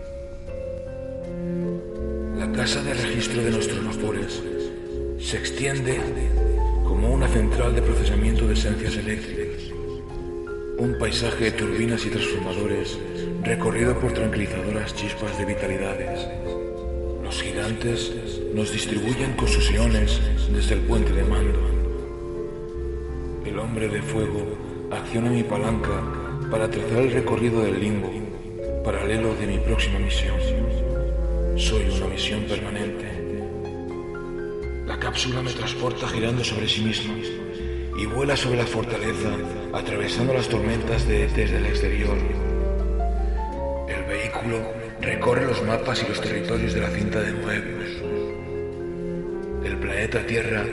La 2.38 2.52
casa 2.52 2.84
de 2.84 2.94
registro 2.94 3.42
de 3.44 3.52
nuestros 3.52 3.84
vapores 3.84 4.42
se 5.20 5.38
extiende 5.38 6.00
como 6.84 7.12
una 7.12 7.28
central 7.28 7.76
de 7.76 7.82
procesamiento 7.82 8.48
de 8.48 8.54
esencias 8.54 8.96
eléctricas. 8.98 9.64
Un 10.78 10.96
paisaje 11.00 11.46
de 11.46 11.52
turbinas 11.52 12.06
y 12.06 12.10
transformadores 12.10 12.98
recorrido 13.48 13.98
por 13.98 14.12
tranquilizadoras 14.12 14.94
chispas 14.94 15.38
de 15.38 15.46
vitalidades. 15.46 16.28
Los 17.24 17.42
gigantes 17.42 18.12
nos 18.54 18.74
distribuyen 18.74 19.34
con 19.34 19.48
sus 19.48 19.72
iones 19.72 20.20
desde 20.52 20.74
el 20.76 20.82
puente 20.82 21.14
de 21.14 21.24
mando. 21.24 21.60
El 23.46 23.58
hombre 23.58 23.88
de 23.88 24.02
fuego 24.02 24.46
acciona 24.92 25.30
mi 25.30 25.44
palanca 25.44 26.04
para 26.52 26.70
trazar 26.70 27.00
el 27.00 27.12
recorrido 27.12 27.62
del 27.62 27.80
limbo, 27.80 28.12
paralelo 28.84 29.34
de 29.36 29.48
mi 29.48 29.60
próxima 29.60 30.00
misión. 30.00 30.38
Soy 31.56 31.90
una 31.90 32.08
misión 32.08 32.44
permanente. 32.44 33.06
La 34.86 35.00
cápsula 35.00 35.42
me 35.42 35.54
transporta 35.54 36.06
girando 36.10 36.44
sobre 36.44 36.68
sí 36.68 36.82
misma 36.82 37.14
y 37.98 38.06
vuela 38.08 38.36
sobre 38.36 38.58
la 38.58 38.66
fortaleza, 38.66 39.30
atravesando 39.74 40.34
las 40.34 40.50
tormentas 40.50 41.08
de 41.08 41.28
desde 41.30 41.58
el 41.58 41.66
exterior. 41.66 42.57
Recorre 45.02 45.46
los 45.46 45.62
mapas 45.64 46.02
y 46.04 46.08
los 46.08 46.22
territorios 46.22 46.74
de 46.74 46.82
la 46.82 46.90
cinta 46.90 47.22
de 47.22 47.34
Moebius. 47.34 48.02
El 49.66 49.78
planeta 49.78 50.26
Tierra 50.26 50.64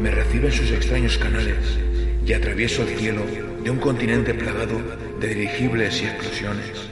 me 0.00 0.10
recibe 0.10 0.48
en 0.48 0.52
sus 0.52 0.70
extraños 0.72 1.18
canales 1.18 1.78
y 2.26 2.32
atravieso 2.32 2.82
el 2.82 2.88
cielo 2.96 3.22
de 3.62 3.70
un 3.70 3.78
continente 3.78 4.34
plagado 4.34 4.80
de 5.20 5.28
dirigibles 5.28 6.02
y 6.02 6.06
explosiones. 6.06 6.88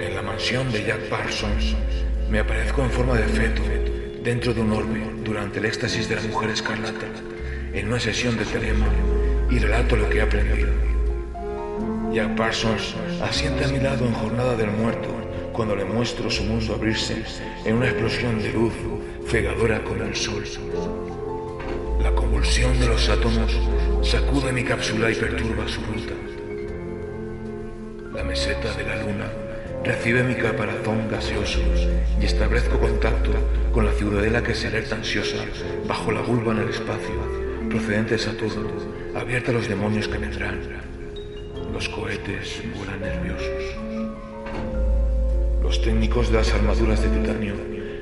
En 0.00 0.14
la 0.14 0.22
mansión 0.22 0.72
de 0.72 0.84
Jack 0.84 1.00
Parsons 1.10 1.76
me 2.30 2.38
aparezco 2.38 2.82
en 2.82 2.90
forma 2.90 3.16
de 3.16 3.24
feto 3.24 3.62
dentro 4.22 4.54
de 4.54 4.60
un 4.60 4.72
orbe 4.72 5.00
durante 5.22 5.58
el 5.58 5.66
éxtasis 5.66 6.08
de 6.08 6.16
la 6.16 6.22
mujer 6.22 6.50
escarlata 6.50 7.06
en 7.74 7.88
una 7.88 8.00
sesión 8.00 8.36
de 8.38 8.44
telema 8.46 8.88
y 9.50 9.58
relato 9.58 9.96
lo 9.96 10.08
que 10.08 10.18
he 10.18 10.22
aprendido. 10.22 10.75
Jack 12.16 12.34
Parsons 12.34 12.94
asiente 13.22 13.66
a 13.66 13.68
mi 13.68 13.78
lado 13.78 14.06
en 14.06 14.14
jornada 14.14 14.56
del 14.56 14.70
muerto 14.70 15.10
cuando 15.52 15.76
le 15.76 15.84
muestro 15.84 16.30
su 16.30 16.44
mundo 16.44 16.74
abrirse 16.74 17.22
en 17.66 17.74
una 17.74 17.90
explosión 17.90 18.38
de 18.38 18.54
luz 18.54 18.72
cegadora 19.26 19.84
como 19.84 20.02
el 20.02 20.16
sol. 20.16 20.42
La 22.00 22.10
convulsión 22.12 22.80
de 22.80 22.86
los 22.86 23.06
átomos 23.10 23.60
sacude 24.00 24.50
mi 24.50 24.64
cápsula 24.64 25.10
y 25.10 25.14
perturba 25.14 25.68
su 25.68 25.82
ruta. 25.82 26.14
La 28.14 28.24
meseta 28.24 28.72
de 28.72 28.84
la 28.84 28.96
luna 29.02 29.30
recibe 29.84 30.22
mi 30.22 30.36
caparazón 30.36 31.10
gaseoso 31.10 31.60
y 32.18 32.24
establezco 32.24 32.80
contacto 32.80 33.32
con 33.72 33.84
la 33.84 33.92
ciudadela 33.92 34.42
que 34.42 34.54
se 34.54 34.68
alerta 34.68 34.94
ansiosa 34.94 35.44
bajo 35.86 36.10
la 36.12 36.22
vulva 36.22 36.52
en 36.52 36.60
el 36.60 36.70
espacio, 36.70 37.68
procedente 37.68 38.14
de 38.14 38.20
Saturno, 38.20 38.70
abierta 39.14 39.50
a 39.50 39.54
los 39.54 39.68
demonios 39.68 40.08
que 40.08 40.16
vendrán. 40.16 40.95
Los 41.76 41.90
cohetes 41.90 42.62
vuelan 42.74 43.02
nerviosos. 43.02 43.62
Los 45.62 45.82
técnicos 45.82 46.30
de 46.30 46.38
las 46.38 46.50
armaduras 46.54 47.02
de 47.02 47.10
titanio 47.10 47.54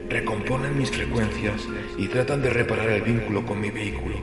recomponen 0.08 0.78
mis 0.78 0.92
frecuencias 0.92 1.60
y 1.98 2.06
tratan 2.06 2.40
de 2.40 2.50
reparar 2.50 2.88
el 2.88 3.02
vínculo 3.02 3.44
con 3.44 3.60
mi 3.60 3.72
vehículo 3.72 4.14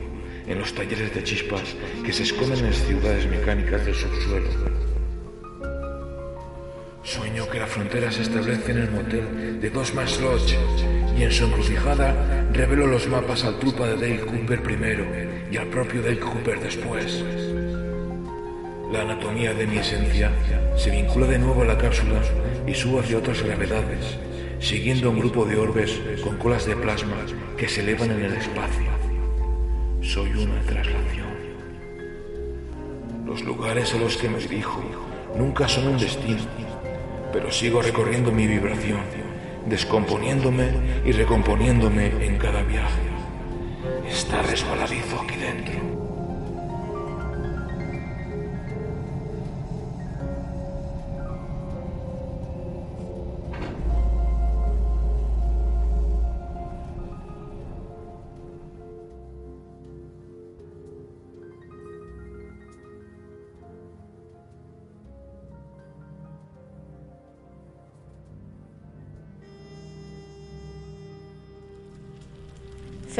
en 0.46 0.58
los 0.58 0.72
talleres 0.72 1.14
de 1.14 1.22
chispas 1.22 1.76
que 2.02 2.14
se 2.14 2.22
esconden 2.22 2.60
en 2.60 2.70
las 2.70 2.82
ciudades 2.86 3.26
mecánicas 3.26 3.84
del 3.84 3.94
subsuelo. 3.94 4.48
Sueño 7.02 7.46
que 7.50 7.58
la 7.58 7.66
frontera 7.66 8.10
se 8.10 8.22
establece 8.22 8.72
en 8.72 8.78
el 8.78 8.90
motel 8.90 9.60
de 9.60 9.68
Gosman's 9.68 10.18
Lodge 10.18 10.56
y 11.14 11.24
en 11.24 11.30
su 11.30 11.44
encrucijada 11.44 12.48
revelo 12.54 12.86
los 12.86 13.06
mapas 13.06 13.44
al 13.44 13.58
trupa 13.58 13.86
de 13.86 13.96
Dale 13.96 14.20
Cooper 14.20 14.62
primero 14.62 15.04
y 15.50 15.58
al 15.58 15.66
propio 15.66 16.00
Dale 16.00 16.20
Cooper 16.20 16.58
después. 16.58 17.22
La 18.92 19.00
anatomía 19.00 19.54
de 19.54 19.66
mi 19.66 19.78
esencia 19.78 20.30
se 20.76 20.90
vincula 20.90 21.26
de 21.26 21.38
nuevo 21.38 21.62
a 21.62 21.64
la 21.64 21.78
cápsula 21.78 22.20
y 22.66 22.74
subo 22.74 23.00
hacia 23.00 23.16
otras 23.16 23.42
gravedades, 23.42 24.18
siguiendo 24.60 25.08
un 25.08 25.18
grupo 25.18 25.46
de 25.46 25.56
orbes 25.56 25.98
con 26.22 26.36
colas 26.36 26.66
de 26.66 26.76
plasma 26.76 27.16
que 27.56 27.70
se 27.70 27.80
elevan 27.80 28.10
en 28.10 28.24
el 28.26 28.34
espacio. 28.34 28.90
Soy 30.02 30.32
una 30.32 30.60
traslación. 30.66 31.32
Los 33.24 33.42
lugares 33.44 33.94
a 33.94 33.96
los 33.96 34.18
que 34.18 34.28
me 34.28 34.36
dirijo 34.36 34.82
nunca 35.38 35.66
son 35.68 35.86
un 35.86 35.98
destino, 35.98 36.42
pero 37.32 37.50
sigo 37.50 37.80
recorriendo 37.80 38.30
mi 38.30 38.46
vibración, 38.46 39.00
descomponiéndome 39.70 40.68
y 41.06 41.12
recomponiéndome 41.12 42.26
en 42.26 42.36
cada 42.36 42.62
viaje. 42.62 43.00
Está 44.06 44.42
resbaladizo 44.42 45.18
aquí 45.22 45.36
dentro. 45.36 45.91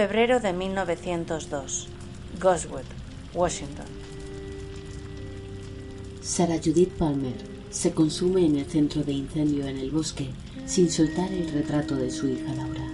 Febrero 0.03 0.41
de 0.41 0.53
1902. 0.53 1.87
Goswood, 2.41 2.83
Washington. 3.35 3.87
Sarah 6.21 6.59
Judith 6.59 6.91
Palmer 6.99 7.37
se 7.71 7.93
consume 7.93 8.45
en 8.45 8.57
el 8.57 8.67
centro 8.67 9.05
de 9.05 9.13
incendio 9.13 9.65
en 9.65 9.79
el 9.79 9.93
bosque 9.93 10.31
sin 10.67 10.91
soltar 10.91 11.33
el 11.33 11.53
retrato 11.53 11.95
de 11.95 12.11
su 12.11 12.27
hija 12.27 12.53
Laura. 12.53 12.85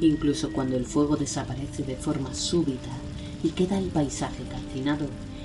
Incluso 0.00 0.54
cuando 0.54 0.78
el 0.78 0.86
fuego 0.86 1.18
desaparece 1.18 1.82
de 1.82 1.96
forma 1.96 2.32
súbita 2.32 2.96
y 3.42 3.50
queda 3.50 3.76
el 3.76 3.88
paisaje 3.88 4.42
calcinado 4.44 5.04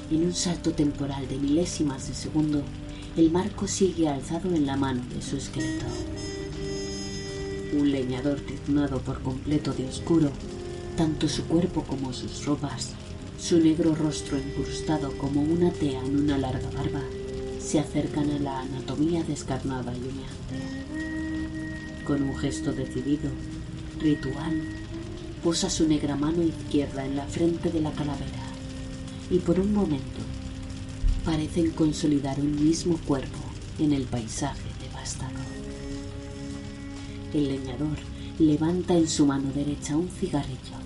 en 0.10 0.24
un 0.24 0.34
salto 0.34 0.72
temporal 0.72 1.28
de 1.28 1.36
milésimas 1.36 2.08
de 2.08 2.14
segundo, 2.14 2.64
el 3.18 3.30
marco 3.30 3.68
sigue 3.68 4.08
alzado 4.08 4.56
en 4.56 4.66
la 4.66 4.78
mano 4.78 5.04
de 5.14 5.22
su 5.22 5.36
esqueleto 5.36 5.86
un 7.74 7.92
leñador 7.92 8.40
tiznado 8.42 9.00
por 9.00 9.22
completo 9.22 9.74
de 9.74 9.88
oscuro, 9.88 10.32
tanto 10.98 11.28
su 11.28 11.46
cuerpo 11.46 11.84
como 11.84 12.14
sus 12.14 12.46
ropas, 12.46 12.94
su 13.40 13.60
negro 13.60 13.96
rostro 13.96 14.38
incrustado 14.38 15.12
como 15.18 15.42
una 15.42 15.72
tea 15.72 16.04
en 16.04 16.18
una 16.18 16.38
larga 16.38 16.70
barba, 16.72 17.02
se 17.60 17.80
acercan 17.80 18.30
a 18.32 18.40
la 18.40 18.60
anatomía 18.62 19.24
descarnada 19.24 19.94
y 19.94 20.00
humeante. 20.00 22.06
Con 22.06 22.24
un 22.24 22.36
gesto 22.38 22.72
decidido, 22.72 23.30
ritual, 24.00 24.62
posa 25.44 25.70
su 25.70 25.88
negra 25.88 26.16
mano 26.16 26.44
izquierda 26.44 27.06
en 27.06 27.16
la 27.16 27.26
frente 27.26 27.70
de 27.70 27.82
la 27.82 27.92
calavera 27.92 28.50
y 29.30 29.40
por 29.40 29.60
un 29.60 29.74
momento 29.74 30.22
parecen 31.24 31.72
consolidar 31.72 32.40
un 32.40 32.64
mismo 32.64 32.98
cuerpo 33.06 33.40
en 33.78 33.94
el 33.94 34.04
paisaje 34.04 34.70
devastado. 34.82 35.59
El 37.34 37.48
leñador 37.48 37.98
levanta 38.40 38.98
en 38.98 39.08
su 39.08 39.26
mano 39.26 39.52
derecha 39.54 39.96
un 39.96 40.10
cigarrillo, 40.10 40.78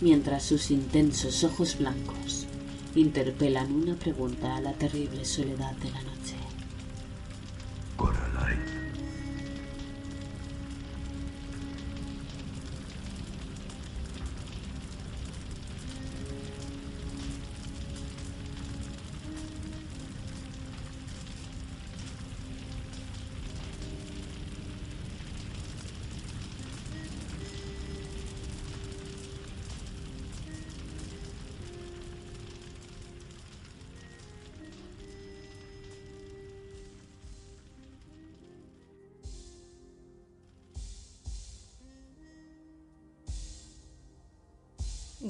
mientras 0.00 0.42
sus 0.42 0.70
intensos 0.70 1.44
ojos 1.44 1.78
blancos 1.78 2.46
interpelan 2.96 3.72
una 3.72 3.94
pregunta 3.94 4.56
a 4.56 4.60
la 4.60 4.72
terrible 4.72 5.24
soledad 5.24 5.72
de 5.76 5.90
la 5.90 6.02
noche. 6.02 6.15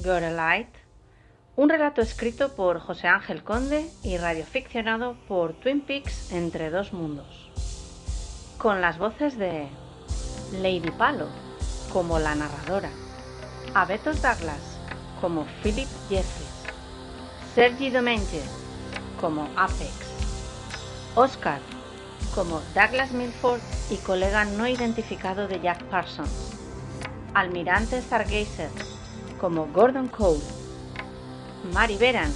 Light, 0.06 0.68
un 1.56 1.68
relato 1.68 2.00
escrito 2.00 2.54
por 2.54 2.78
José 2.78 3.08
Ángel 3.08 3.42
Conde 3.42 3.90
y 4.04 4.18
radioficcionado 4.18 5.16
por 5.26 5.54
Twin 5.54 5.80
Peaks 5.80 6.30
entre 6.30 6.70
dos 6.70 6.92
mundos, 6.92 7.50
con 8.56 8.80
las 8.80 8.98
voces 8.98 9.36
de 9.36 9.66
Lady 10.62 10.92
Palo 10.92 11.26
como 11.92 12.20
la 12.20 12.36
narradora, 12.36 12.90
Abetos 13.74 14.22
Douglas 14.22 14.78
como 15.20 15.44
Philip 15.64 15.88
Jeffries, 16.08 16.62
Sergi 17.56 17.90
Domenge 17.90 18.42
como 19.20 19.48
Apex, 19.56 19.90
Oscar 21.16 21.58
como 22.32 22.60
Douglas 22.76 23.10
Milford 23.10 23.60
y 23.90 23.96
colega 23.96 24.44
no 24.44 24.68
identificado 24.68 25.48
de 25.48 25.60
Jack 25.60 25.82
Parsons, 25.86 26.52
Almirante 27.34 28.00
Stargazer 28.00 28.70
como 29.40 29.66
Gordon 29.66 30.08
Cole, 30.08 30.40
Mary 31.72 31.96
Beran 31.96 32.32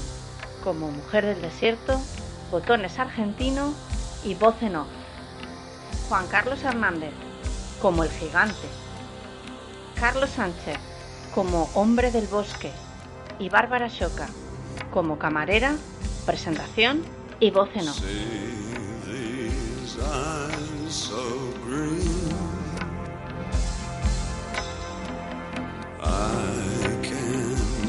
como 0.63 0.91
Mujer 0.91 1.25
del 1.25 1.41
Desierto, 1.41 2.01
Botones 2.51 2.99
Argentino 2.99 3.73
y 4.25 4.35
voz 4.35 4.57
en. 4.63 4.75
Juan 6.09 6.27
Carlos 6.27 6.63
Hernández 6.65 7.13
como 7.81 8.05
el 8.05 8.11
gigante. 8.11 8.69
Carlos 9.95 10.31
Sánchez 10.31 10.79
como 11.35 11.71
hombre 11.75 12.11
del 12.11 12.27
bosque 12.27 12.73
y 13.39 13.49
Bárbara 13.49 13.89
Shoca 13.89 14.29
como 14.91 15.19
camarera, 15.19 15.77
presentación 16.27 17.03
y 17.39 17.51
voz 17.51 17.69
en 17.75 17.89
off. 17.89 18.01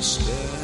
Stare 0.01 0.60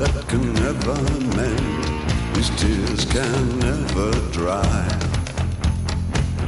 that 0.00 0.26
can 0.28 0.54
never 0.54 0.96
mend, 1.36 2.34
these 2.34 2.48
tears 2.56 3.04
can 3.04 3.58
never 3.58 4.10
dry. 4.32 4.88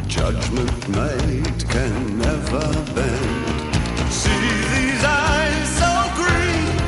Judgment 0.06 0.88
made 0.88 1.68
can 1.68 2.18
never 2.18 2.64
bend. 2.94 3.74
See 4.10 4.48
these 4.74 5.04
eyes 5.04 5.68
so 5.80 5.92
green, 6.16 6.78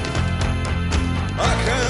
I 1.39 1.53
can 1.67 1.84